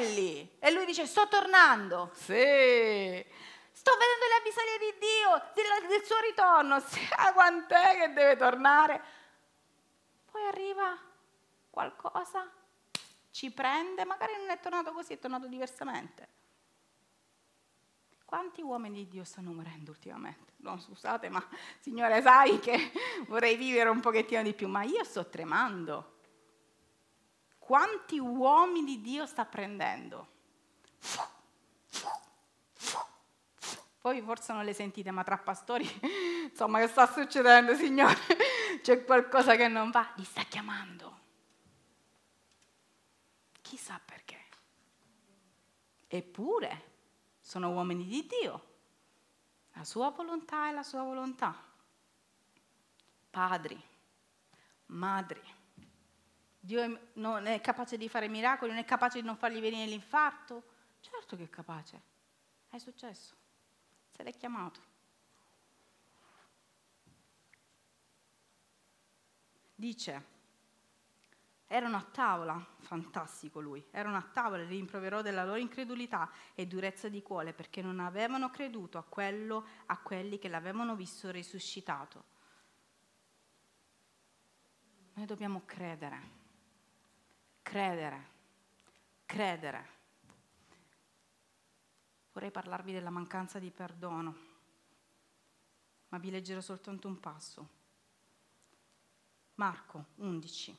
[0.03, 0.57] livelli.
[0.59, 2.11] E lui dice sto tornando.
[2.13, 3.25] Sì.
[3.81, 6.77] Sto vedendo le avvisaglie di Dio, del, del suo ritorno.
[6.85, 9.01] Sa quant'è che deve tornare?
[10.29, 10.95] Poi arriva
[11.67, 12.47] qualcosa,
[13.31, 16.29] ci prende, magari non è tornato così, è tornato diversamente.
[18.23, 20.53] Quanti uomini di Dio stanno morendo ultimamente?
[20.57, 21.43] No, scusate, ma
[21.79, 22.91] Signore, sai che
[23.25, 26.17] vorrei vivere un pochettino di più, ma io sto tremando.
[27.57, 30.27] Quanti uomini di Dio sta prendendo?
[34.01, 35.87] Voi forse non le sentite, ma tra pastori,
[36.49, 38.17] insomma, che sta succedendo, Signore?
[38.81, 41.19] C'è qualcosa che non va, li sta chiamando.
[43.61, 44.39] Chissà perché.
[46.07, 46.89] Eppure
[47.39, 48.69] sono uomini di Dio.
[49.73, 51.55] La sua volontà è la sua volontà.
[53.29, 53.79] Padri,
[54.87, 55.41] madri.
[56.59, 60.63] Dio non è capace di fare miracoli, non è capace di non fargli venire l'infarto?
[61.01, 62.01] Certo che è capace.
[62.67, 63.40] È successo
[64.21, 64.79] se l'è chiamato.
[69.73, 70.25] Dice,
[71.65, 76.67] erano a tavola, fantastico lui, erano a tavola e li rimproverò della loro incredulità e
[76.67, 82.25] durezza di cuore perché non avevano creduto a, quello, a quelli che l'avevano visto risuscitato.
[85.13, 86.29] Noi dobbiamo credere,
[87.63, 88.29] credere,
[89.25, 89.99] credere.
[92.33, 94.35] Vorrei parlarvi della mancanza di perdono,
[96.09, 97.79] ma vi leggerò soltanto un passo.
[99.55, 100.77] Marco 11,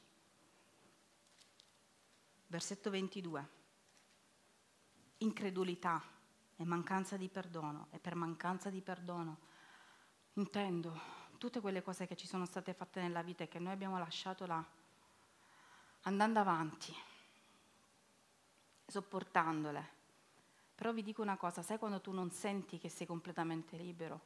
[2.46, 3.48] versetto 22.
[5.18, 6.03] Incredulità
[6.57, 7.88] e mancanza di perdono.
[7.90, 9.50] E per mancanza di perdono
[10.34, 10.98] intendo
[11.36, 14.46] tutte quelle cose che ci sono state fatte nella vita e che noi abbiamo lasciato
[14.46, 14.64] là,
[16.03, 16.94] andando avanti,
[18.86, 20.00] sopportandole
[20.83, 24.20] però vi dico una cosa, sai quando tu non senti che sei completamente libero?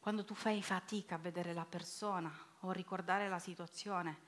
[0.00, 2.28] Quando tu fai fatica a vedere la persona
[2.62, 4.18] o a ricordare la situazione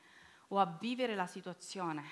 [0.51, 2.05] o a vivere la situazione,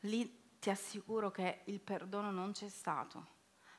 [0.00, 3.26] lì ti assicuro che il perdono non c'è stato,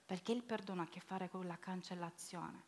[0.05, 2.65] perché il perdono ha a che fare con la cancellazione.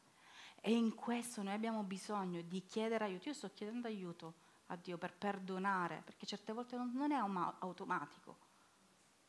[0.59, 3.27] E in questo noi abbiamo bisogno di chiedere aiuto.
[3.27, 4.33] Io sto chiedendo aiuto
[4.65, 7.15] a Dio per perdonare, perché certe volte non è
[7.59, 8.37] automatico.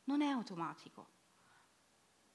[0.05, 1.21] Non è automatico.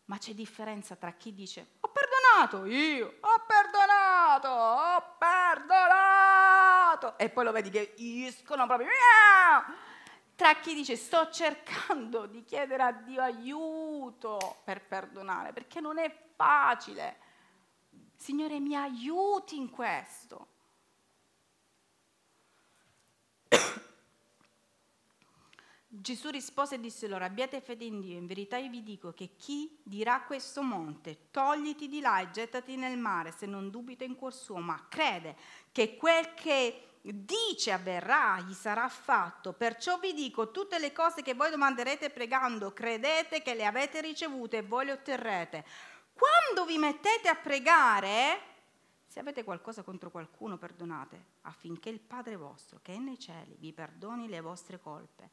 [0.08, 7.44] Ma c'è differenza tra chi dice ho perdonato, io ho perdonato, ho perdonato, e poi
[7.44, 8.88] lo vedi che iscono proprio,
[10.36, 16.10] tra chi dice sto cercando di chiedere a Dio aiuto per perdonare, perché non è
[16.36, 17.18] facile.
[18.16, 20.48] Signore, mi aiuti in questo.
[25.90, 29.36] Gesù rispose e disse loro, abbiate fede in Dio, in verità io vi dico che
[29.38, 34.16] chi dirà questo monte, togliti di là e gettati nel mare, se non dubita in
[34.16, 35.38] cuor suo, ma crede
[35.72, 39.54] che quel che dice avverrà, gli sarà fatto.
[39.54, 44.58] Perciò vi dico, tutte le cose che voi domanderete pregando, credete che le avete ricevute
[44.58, 45.66] e voi le otterrete.
[46.14, 48.42] Quando vi mettete a pregare,
[49.06, 53.72] se avete qualcosa contro qualcuno, perdonate, affinché il Padre vostro, che è nei cieli, vi
[53.72, 55.30] perdoni le vostre colpe.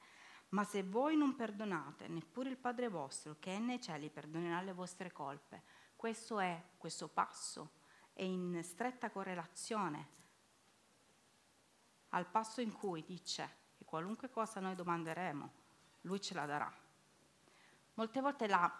[0.55, 4.72] Ma se voi non perdonate, neppure il Padre vostro, che è nei cieli, perdonerà le
[4.72, 5.64] vostre colpe.
[5.96, 7.72] Questo è, questo passo,
[8.12, 10.09] è in stretta correlazione
[12.11, 15.52] al passo in cui dice che qualunque cosa noi domanderemo,
[16.02, 16.72] Lui ce la darà.
[17.94, 18.72] Molte volte la,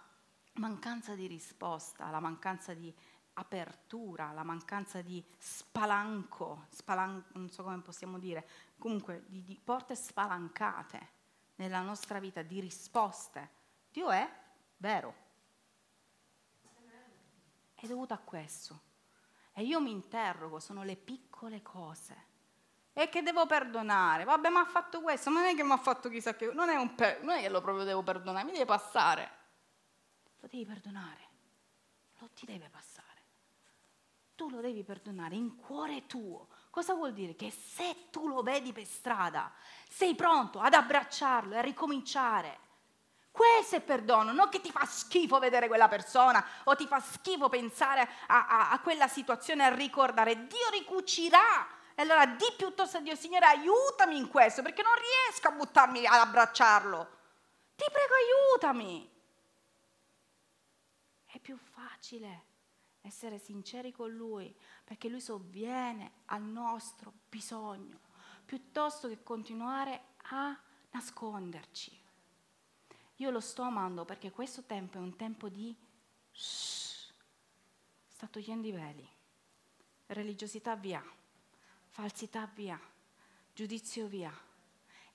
[0.55, 2.95] mancanza di risposta, la mancanza di
[3.33, 8.49] apertura, la mancanza di spalanco, spalan- non so come possiamo dire,
[8.79, 11.23] comunque di, di porte spalancate
[11.57, 13.51] nella nostra vita, di risposte.
[13.91, 14.29] Dio è
[14.79, 15.23] vero.
[17.75, 18.81] È dovuto a questo.
[19.53, 22.33] E io mi interrogo, sono le piccole cose.
[22.93, 24.25] E che devo perdonare?
[24.25, 26.53] Vabbè, ma ha fatto questo, non è che mi ha fatto chissà che...
[26.53, 29.31] Non è, per, non è che lo proprio devo perdonare, mi deve passare.
[30.41, 31.29] Lo devi perdonare.
[32.19, 33.23] Lo ti deve passare.
[34.35, 36.49] Tu lo devi perdonare in cuore tuo.
[36.75, 37.37] Cosa vuol dire?
[37.37, 39.53] Che se tu lo vedi per strada,
[39.89, 42.59] sei pronto ad abbracciarlo e a ricominciare.
[43.31, 47.49] Questo è perdono, non che ti fa schifo vedere quella persona o ti fa schifo
[47.49, 50.49] pensare a, a, a quella situazione, a ricordare.
[50.49, 51.65] Dio ricucirà.
[51.95, 56.05] E allora di piuttosto a Dio, Signore, aiutami in questo, perché non riesco a buttarmi
[56.05, 57.09] ad abbracciarlo.
[57.77, 59.09] Ti prego, aiutami.
[61.25, 62.47] È più facile
[63.07, 64.53] essere sinceri con Lui,
[64.85, 67.99] perché Lui sovviene al nostro bisogno,
[68.45, 70.57] piuttosto che continuare a
[70.91, 72.03] nasconderci.
[73.17, 75.75] Io lo sto amando perché questo tempo è un tempo di...
[76.31, 77.13] Shh,
[78.07, 79.09] sta togliendo i veli.
[80.07, 81.03] Religiosità via,
[81.89, 82.79] falsità via,
[83.53, 84.33] giudizio via.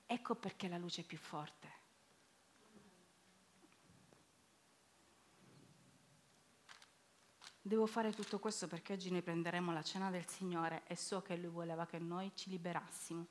[0.05, 1.78] Ecco perché la luce è più forte.
[7.61, 11.35] Devo fare tutto questo perché oggi noi prenderemo la cena del Signore e so che
[11.35, 13.25] Lui voleva che noi ci liberassimo.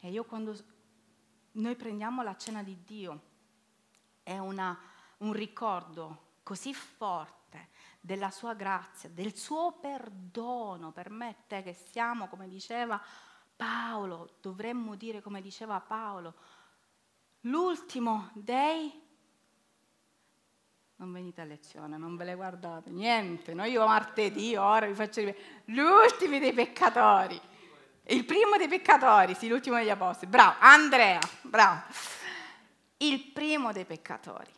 [0.00, 0.56] E io quando
[1.52, 3.22] noi prendiamo la cena di Dio,
[4.22, 4.78] è una,
[5.18, 7.68] un ricordo così forte
[8.00, 13.00] della sua grazia, del suo perdono per me e te che siamo, come diceva
[13.56, 16.34] Paolo, dovremmo dire come diceva Paolo,
[17.40, 19.06] l'ultimo dei...
[20.98, 23.64] Non venite a lezione, non ve le guardate, niente, no?
[23.64, 27.40] io martedì, ora vi faccio rivedere, l'ultimo dei peccatori.
[28.10, 30.30] Il primo dei peccatori, sì, l'ultimo degli apostoli.
[30.30, 31.82] Bravo, Andrea, bravo.
[32.96, 34.50] Il primo dei peccatori.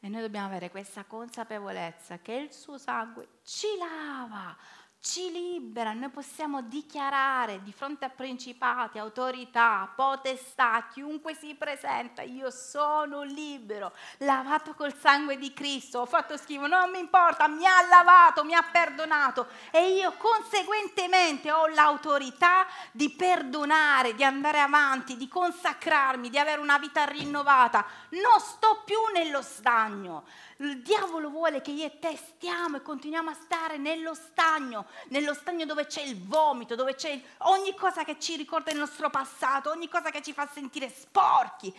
[0.00, 4.56] E noi dobbiamo avere questa consapevolezza che il suo sangue ci lava,
[5.00, 12.50] ci libera, noi possiamo dichiarare di fronte a principati, autorità, potestà, chiunque si presenta, io
[12.50, 17.86] sono libero, lavato col sangue di Cristo, ho fatto schifo, non mi importa, mi ha
[17.88, 25.28] lavato, mi ha perdonato e io conseguentemente ho l'autorità di perdonare, di andare avanti, di
[25.28, 27.86] consacrarmi, di avere una vita rinnovata.
[28.10, 30.24] Non sto più nello stagno.
[30.60, 35.32] Il diavolo vuole che io e te stiamo e continuiamo a stare nello stagno, nello
[35.32, 39.70] stagno dove c'è il vomito, dove c'è ogni cosa che ci ricorda il nostro passato,
[39.70, 41.72] ogni cosa che ci fa sentire sporchi.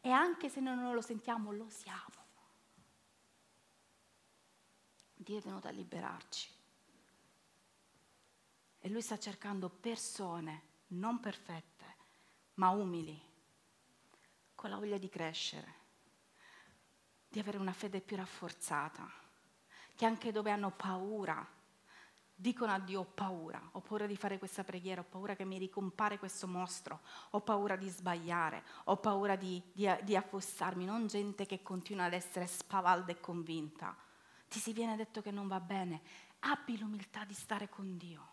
[0.00, 2.16] E anche se noi non lo sentiamo, lo siamo.
[5.14, 6.48] Dio è venuto a liberarci.
[8.80, 11.96] E lui sta cercando persone non perfette,
[12.54, 13.20] ma umili,
[14.56, 15.77] con la voglia di crescere
[17.28, 19.08] di avere una fede più rafforzata,
[19.94, 21.46] che anche dove hanno paura,
[22.34, 25.58] dicono a Dio ho paura, ho paura di fare questa preghiera, ho paura che mi
[25.58, 27.00] ricompare questo mostro,
[27.30, 32.12] ho paura di sbagliare, ho paura di, di, di affossarmi, non gente che continua ad
[32.12, 33.96] essere spavalda e convinta.
[34.48, 36.00] Ti si viene detto che non va bene,
[36.40, 38.28] abbi l'umiltà di stare con Dio,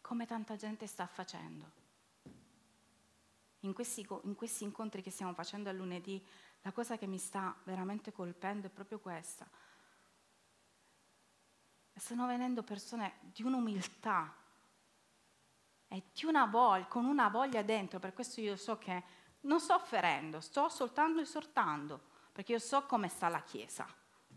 [0.00, 1.76] come tanta gente sta facendo.
[3.62, 6.24] In questi, in questi incontri che stiamo facendo a lunedì,
[6.62, 9.48] la cosa che mi sta veramente colpendo è proprio questa.
[11.94, 14.32] Stanno venendo persone di un'umiltà
[15.88, 19.02] e di una voglia, con una voglia dentro, per questo io so che
[19.40, 22.00] non sto ferendo, sto soltanto esortando,
[22.32, 23.86] perché io so come sta la Chiesa,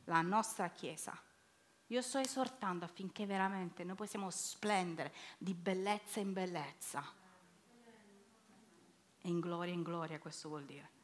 [0.06, 1.20] la nostra Chiesa.
[1.88, 7.04] Io sto esortando affinché veramente noi possiamo splendere di bellezza in bellezza.
[9.24, 11.01] E in gloria in gloria questo vuol dire.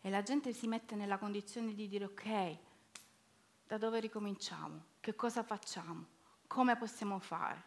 [0.00, 2.58] E la gente si mette nella condizione di dire ok,
[3.66, 4.84] da dove ricominciamo?
[5.00, 6.06] Che cosa facciamo?
[6.46, 7.64] Come possiamo fare?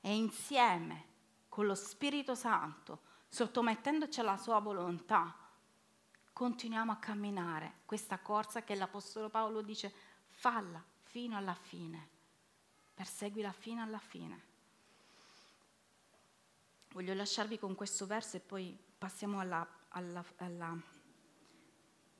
[0.00, 1.04] E insieme
[1.48, 5.34] con lo Spirito Santo, sottomettendoci alla sua volontà,
[6.32, 9.92] continuiamo a camminare questa corsa che l'Apostolo Paolo dice
[10.28, 12.08] falla fino alla fine,
[12.94, 14.46] perseguila fino alla fine.
[16.92, 20.80] Voglio lasciarvi con questo verso e poi passiamo alla, alla, alla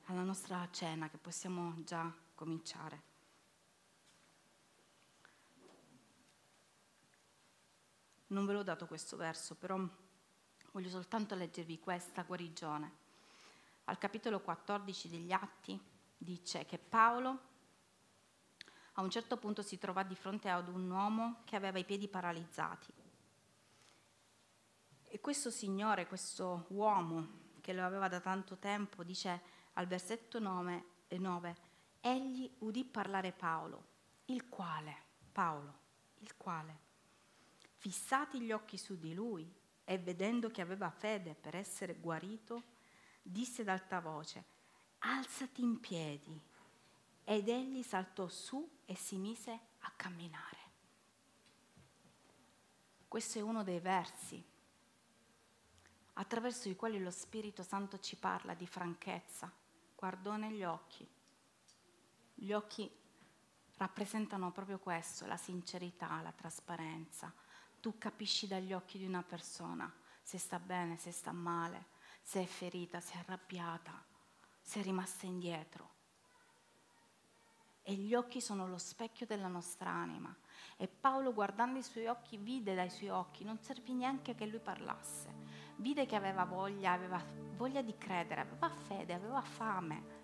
[0.08, 3.02] alla nostra cena che possiamo già cominciare.
[8.26, 9.78] Non ve l'ho dato questo verso, però
[10.72, 12.92] Voglio soltanto leggervi questa guarigione.
[13.84, 15.80] Al capitolo 14 degli Atti
[16.16, 17.46] dice che Paolo
[18.92, 22.06] a un certo punto si trova di fronte ad un uomo che aveva i piedi
[22.06, 22.92] paralizzati.
[25.04, 29.40] E questo signore, questo uomo che lo aveva da tanto tempo, dice
[29.78, 30.84] al versetto 9,
[31.18, 31.56] 9
[32.00, 33.86] egli udì parlare Paolo,
[34.26, 34.96] il quale,
[35.30, 35.78] Paolo,
[36.18, 36.78] il quale,
[37.76, 39.48] fissati gli occhi su di lui
[39.84, 42.62] e vedendo che aveva fede per essere guarito,
[43.22, 44.44] disse ad alta voce,
[44.98, 46.40] alzati in piedi.
[47.22, 50.56] Ed egli saltò su e si mise a camminare.
[53.06, 54.44] Questo è uno dei versi
[56.14, 59.50] attraverso i quali lo Spirito Santo ci parla di franchezza.
[59.98, 61.04] Guardò negli occhi.
[62.32, 62.88] Gli occhi
[63.78, 67.34] rappresentano proprio questo, la sincerità, la trasparenza.
[67.80, 69.92] Tu capisci dagli occhi di una persona
[70.22, 71.86] se sta bene, se sta male,
[72.22, 74.00] se è ferita, se è arrabbiata,
[74.60, 75.90] se è rimasta indietro.
[77.82, 80.32] E gli occhi sono lo specchio della nostra anima.
[80.76, 84.60] E Paolo guardando i suoi occhi vide dai suoi occhi, non servì neanche che lui
[84.60, 85.34] parlasse,
[85.78, 87.22] vide che aveva voglia, aveva
[87.56, 90.16] voglia di credere, aveva fede, aveva fame.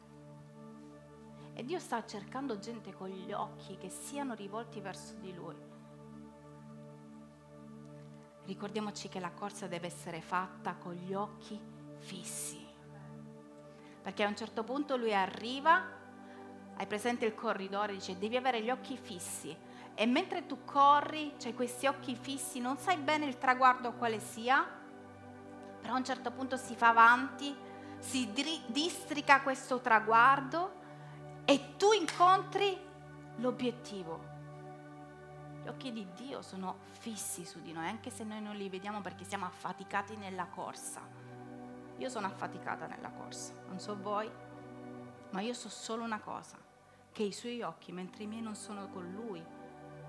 [1.53, 5.57] E Dio sta cercando gente con gli occhi che siano rivolti verso di Lui.
[8.45, 11.59] Ricordiamoci che la corsa deve essere fatta con gli occhi
[11.99, 12.63] fissi.
[14.03, 15.83] Perché a un certo punto lui arriva,
[16.77, 19.57] hai presente il corridore, dice devi avere gli occhi fissi.
[19.95, 24.83] E mentre tu corri, cioè questi occhi fissi, non sai bene il traguardo quale sia,
[25.85, 27.55] però a un certo punto si fa avanti,
[27.99, 28.33] si
[28.69, 30.81] districa questo traguardo
[31.45, 32.75] e tu incontri
[33.37, 34.33] l'obiettivo.
[35.63, 39.03] Gli occhi di Dio sono fissi su di noi, anche se noi non li vediamo
[39.03, 41.03] perché siamo affaticati nella corsa.
[41.99, 44.31] Io sono affaticata nella corsa, non so voi,
[45.33, 46.57] ma io so solo una cosa,
[47.13, 49.45] che i suoi occhi, mentre i miei non sono con lui,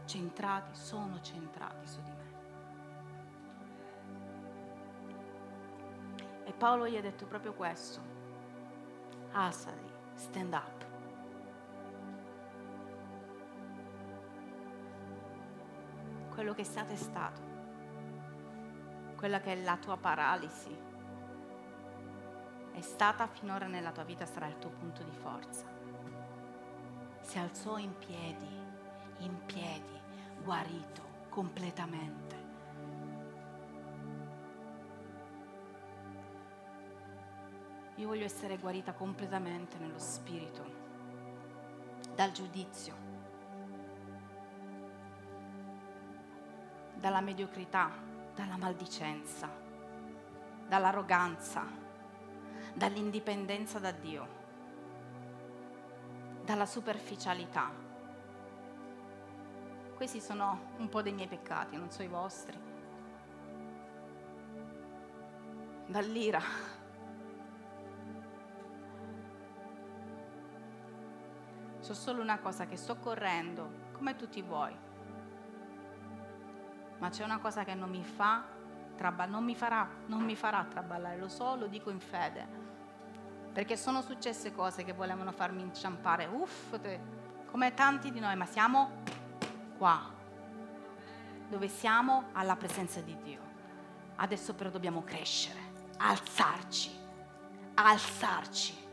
[0.06, 2.25] centrati, sono centrati su di me.
[6.46, 8.00] E Paolo gli ha detto proprio questo.
[9.34, 10.86] Alzati, stand up.
[16.36, 17.41] quello che stato è stato,
[19.16, 20.78] quella che è la tua paralisi,
[22.74, 25.66] è stata finora nella tua vita, sarà il tuo punto di forza.
[27.22, 28.60] Si alzò in piedi,
[29.20, 29.98] in piedi,
[30.43, 32.35] guarito completamente.
[38.06, 40.64] Io voglio essere guarita completamente nello spirito,
[42.14, 42.93] dal giudizio,
[46.93, 47.89] dalla mediocrità,
[48.36, 49.49] dalla maldicenza,
[50.68, 51.66] dall'arroganza,
[52.76, 54.28] dall'indipendenza da Dio,
[56.43, 57.72] dalla superficialità.
[59.95, 62.56] Questi sono un po' dei miei peccati, non so i vostri.
[65.88, 66.75] Dall'ira.
[71.86, 74.76] So solo una cosa, che sto correndo come tutti voi
[76.98, 78.44] ma c'è una cosa che non mi fa,
[78.96, 82.64] traba- non, mi farà, non mi farà traballare, lo so, lo dico in fede.
[83.52, 86.80] Perché sono successe cose che volevano farmi inciampare, uff,
[87.46, 89.04] come tanti di noi, ma siamo
[89.78, 90.12] qua,
[91.48, 93.42] dove siamo alla presenza di Dio.
[94.16, 95.60] Adesso però dobbiamo crescere,
[95.98, 96.92] alzarci,
[97.76, 98.85] alzarci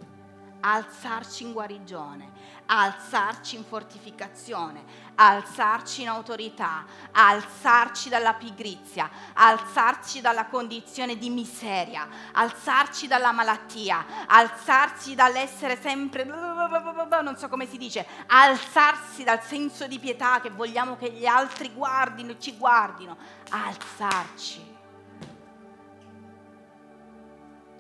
[0.64, 2.30] alzarci in guarigione,
[2.66, 4.84] alzarci in fortificazione,
[5.16, 15.16] alzarci in autorità, alzarci dalla pigrizia, alzarci dalla condizione di miseria, alzarci dalla malattia, alzarci
[15.16, 21.10] dall'essere sempre, non so come si dice, alzarsi dal senso di pietà che vogliamo che
[21.10, 23.16] gli altri guardino ci guardino,
[23.50, 24.70] alzarci.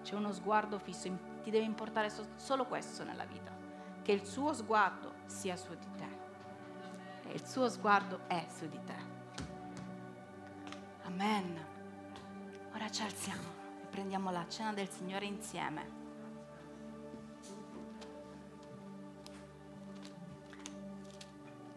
[0.02, 3.50] C'è uno sguardo fisso in ti deve importare so- solo questo nella vita,
[4.02, 7.28] che il suo sguardo sia su di te.
[7.28, 9.10] E il suo sguardo è su di te.
[11.04, 11.66] Amen.
[12.74, 16.00] Ora ci alziamo e prendiamo la cena del Signore insieme.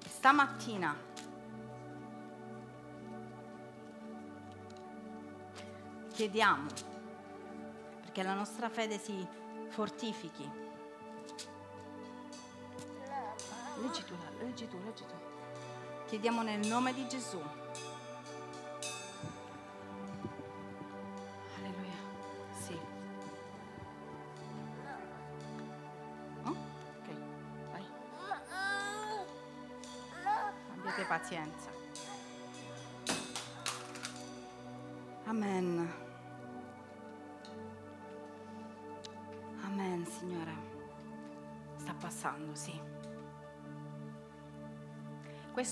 [0.07, 0.95] Stamattina
[6.13, 6.67] chiediamo
[8.01, 9.27] perché la nostra fede si
[9.75, 10.49] fortifichi.
[13.81, 15.15] Leggi tu, leggi tu, leggi tu.
[16.05, 17.41] Chiediamo nel nome di Gesù.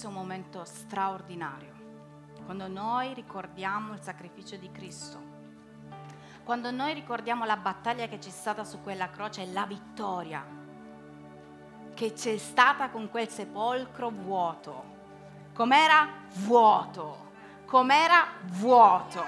[0.04, 1.72] Questo è un momento straordinario,
[2.44, 5.18] quando noi ricordiamo il sacrificio di Cristo,
[6.44, 10.46] quando noi ricordiamo la battaglia che c'è stata su quella croce e la vittoria
[11.94, 14.84] che c'è stata con quel sepolcro vuoto.
[15.54, 16.10] Com'era?
[16.34, 17.32] Vuoto,
[17.66, 18.26] com'era?
[18.42, 19.24] Vuoto,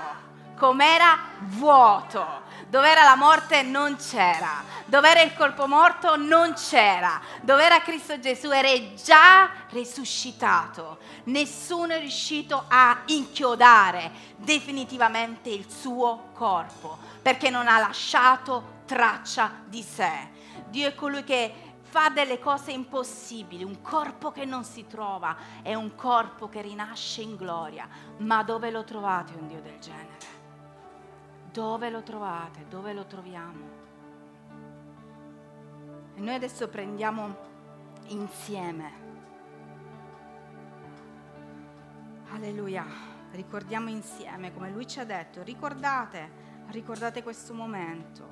[0.56, 2.44] com'era vuoto.
[2.68, 8.70] Dov'era la morte non c'era, dov'era il colpo morto non c'era, dov'era Cristo Gesù era
[8.96, 10.98] già risuscitato.
[11.26, 19.84] Nessuno è riuscito a inchiodare definitivamente il suo corpo perché non ha lasciato traccia di
[19.84, 20.30] sé.
[20.68, 25.74] Dio è colui che fa delle cose impossibili, un corpo che non si trova, è
[25.76, 27.88] un corpo che rinasce in gloria.
[28.18, 30.35] Ma dove lo trovate un Dio del genere?
[31.56, 32.66] Dove lo trovate?
[32.68, 33.66] Dove lo troviamo?
[36.14, 37.34] E noi adesso prendiamo
[38.08, 38.92] insieme.
[42.32, 42.86] Alleluia.
[43.32, 46.30] Ricordiamo insieme come lui ci ha detto, ricordate,
[46.72, 48.28] ricordate questo momento,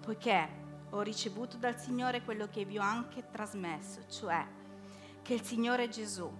[0.00, 0.48] poiché
[0.88, 4.42] ho ricevuto dal Signore quello che vi ho anche trasmesso, cioè
[5.20, 6.30] che il Signore Gesù,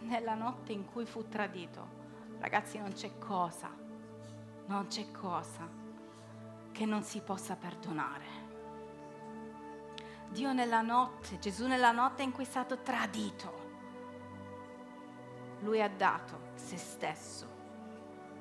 [0.00, 1.88] nella notte in cui fu tradito,
[2.38, 3.81] ragazzi non c'è cosa,
[4.66, 5.68] non c'è cosa
[6.72, 8.40] che non si possa perdonare.
[10.28, 13.60] Dio nella notte, Gesù nella notte in cui è stato tradito,
[15.60, 17.46] lui ha dato se stesso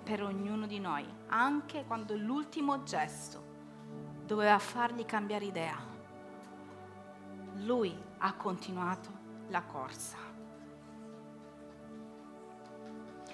[0.03, 3.49] per ognuno di noi, anche quando l'ultimo gesto
[4.25, 5.77] doveva fargli cambiare idea.
[7.57, 9.09] Lui ha continuato
[9.49, 10.30] la corsa.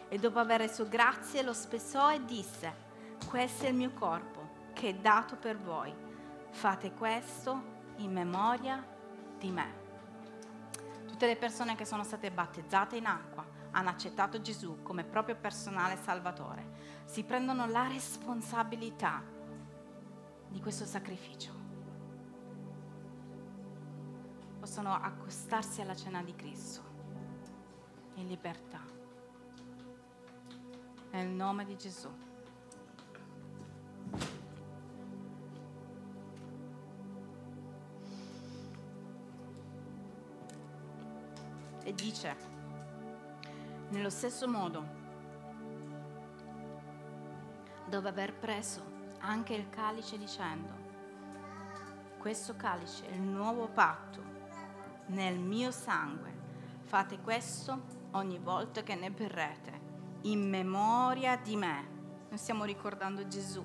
[0.10, 2.86] E dopo aver reso grazie lo spessò e disse,
[3.28, 5.94] questo è il mio corpo che è dato per voi.
[6.50, 8.86] Fate questo in memoria
[9.38, 9.86] di me.
[11.08, 15.98] Tutte le persone che sono state battezzate in acqua hanno accettato Gesù come proprio personale
[15.98, 16.96] salvatore.
[17.06, 19.22] Si prendono la responsabilità
[20.48, 21.52] di questo sacrificio.
[24.60, 26.82] Possono accostarsi alla cena di Cristo
[28.16, 28.97] in libertà.
[31.12, 32.10] Nel nome di Gesù.
[41.84, 42.36] E dice,
[43.90, 44.86] nello stesso modo,
[47.88, 48.84] dopo aver preso
[49.20, 50.74] anche il calice dicendo,
[52.18, 54.22] questo calice è il nuovo patto
[55.08, 56.36] nel mio sangue.
[56.82, 57.82] Fate questo
[58.12, 59.87] ogni volta che ne berrete,
[60.32, 61.96] in memoria di me.
[62.30, 63.64] Noi stiamo ricordando Gesù.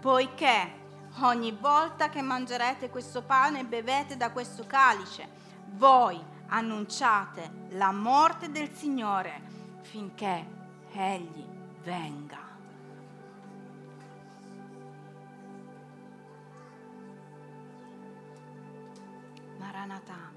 [0.00, 0.80] Poiché
[1.20, 5.28] ogni volta che mangerete questo pane e bevete da questo calice,
[5.74, 9.40] voi annunciate la morte del Signore
[9.82, 10.60] finché
[10.92, 11.44] Egli
[11.82, 12.50] venga.
[19.58, 20.31] Maranatha.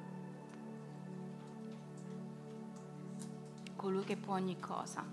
[3.85, 5.05] Colui che può ogni cosa.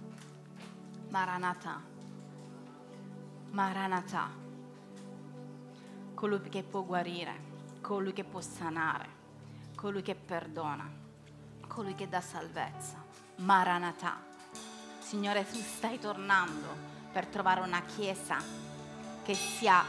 [1.10, 1.78] Maranatha.
[3.50, 4.30] Maranatha.
[6.14, 7.34] Colui che può guarire,
[7.82, 9.08] colui che può sanare,
[9.76, 10.90] colui che perdona,
[11.68, 12.96] colui che dà salvezza.
[13.40, 14.16] Maranatha.
[15.00, 16.68] Signore, tu stai tornando
[17.12, 18.38] per trovare una chiesa
[19.22, 19.84] che sia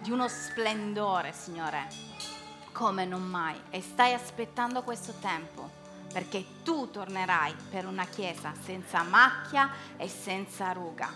[0.00, 1.88] di uno splendore, Signore,
[2.72, 5.84] come non mai e stai aspettando questo tempo
[6.16, 11.12] perché tu tornerai per una chiesa senza macchia e senza ruga.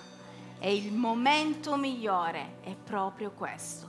[0.58, 3.88] E il momento migliore è proprio questo.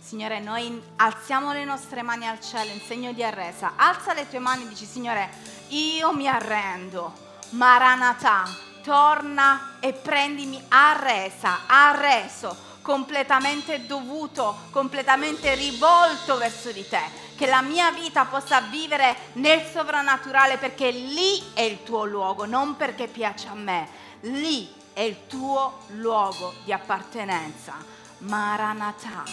[0.00, 3.74] Signore, noi alziamo le nostre mani al cielo in segno di arresa.
[3.76, 5.30] Alza le tue mani e dici, Signore,
[5.68, 7.12] io mi arrendo.
[7.50, 8.42] Maranatha,
[8.82, 17.90] torna e prendimi arresa, arreso completamente dovuto, completamente rivolto verso di te, che la mia
[17.90, 23.54] vita possa vivere nel sovrannaturale perché lì è il tuo luogo, non perché piace a
[23.54, 23.88] me,
[24.20, 27.74] lì è il tuo luogo di appartenenza.
[28.18, 29.24] Maranatha,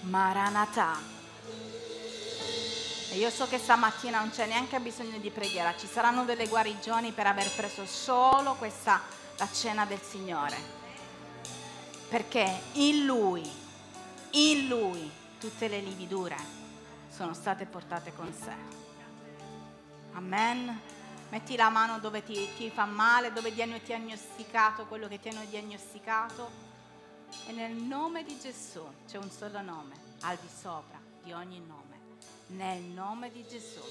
[0.00, 0.98] Maranatha.
[3.12, 7.12] E io so che stamattina non c'è neanche bisogno di preghiera, ci saranno delle guarigioni
[7.12, 9.00] per aver preso solo questa,
[9.36, 10.56] la cena del Signore
[12.08, 13.48] perché in Lui,
[14.30, 16.36] in Lui tutte le lividure
[17.08, 18.52] sono state portate con sé.
[20.12, 20.80] Amen.
[21.30, 25.28] Metti la mano dove ti, ti fa male, dove ti hanno diagnosticato quello che ti
[25.28, 26.66] hanno diagnosticato.
[27.46, 31.86] E nel nome di Gesù c'è un solo nome, al di sopra di ogni nome.
[32.48, 33.82] Nel nome di Gesù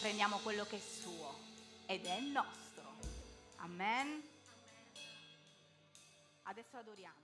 [0.00, 1.34] prendiamo quello che è suo
[1.86, 2.94] ed è nostro.
[3.56, 4.22] Amen.
[6.44, 7.21] Adesso adoriamo.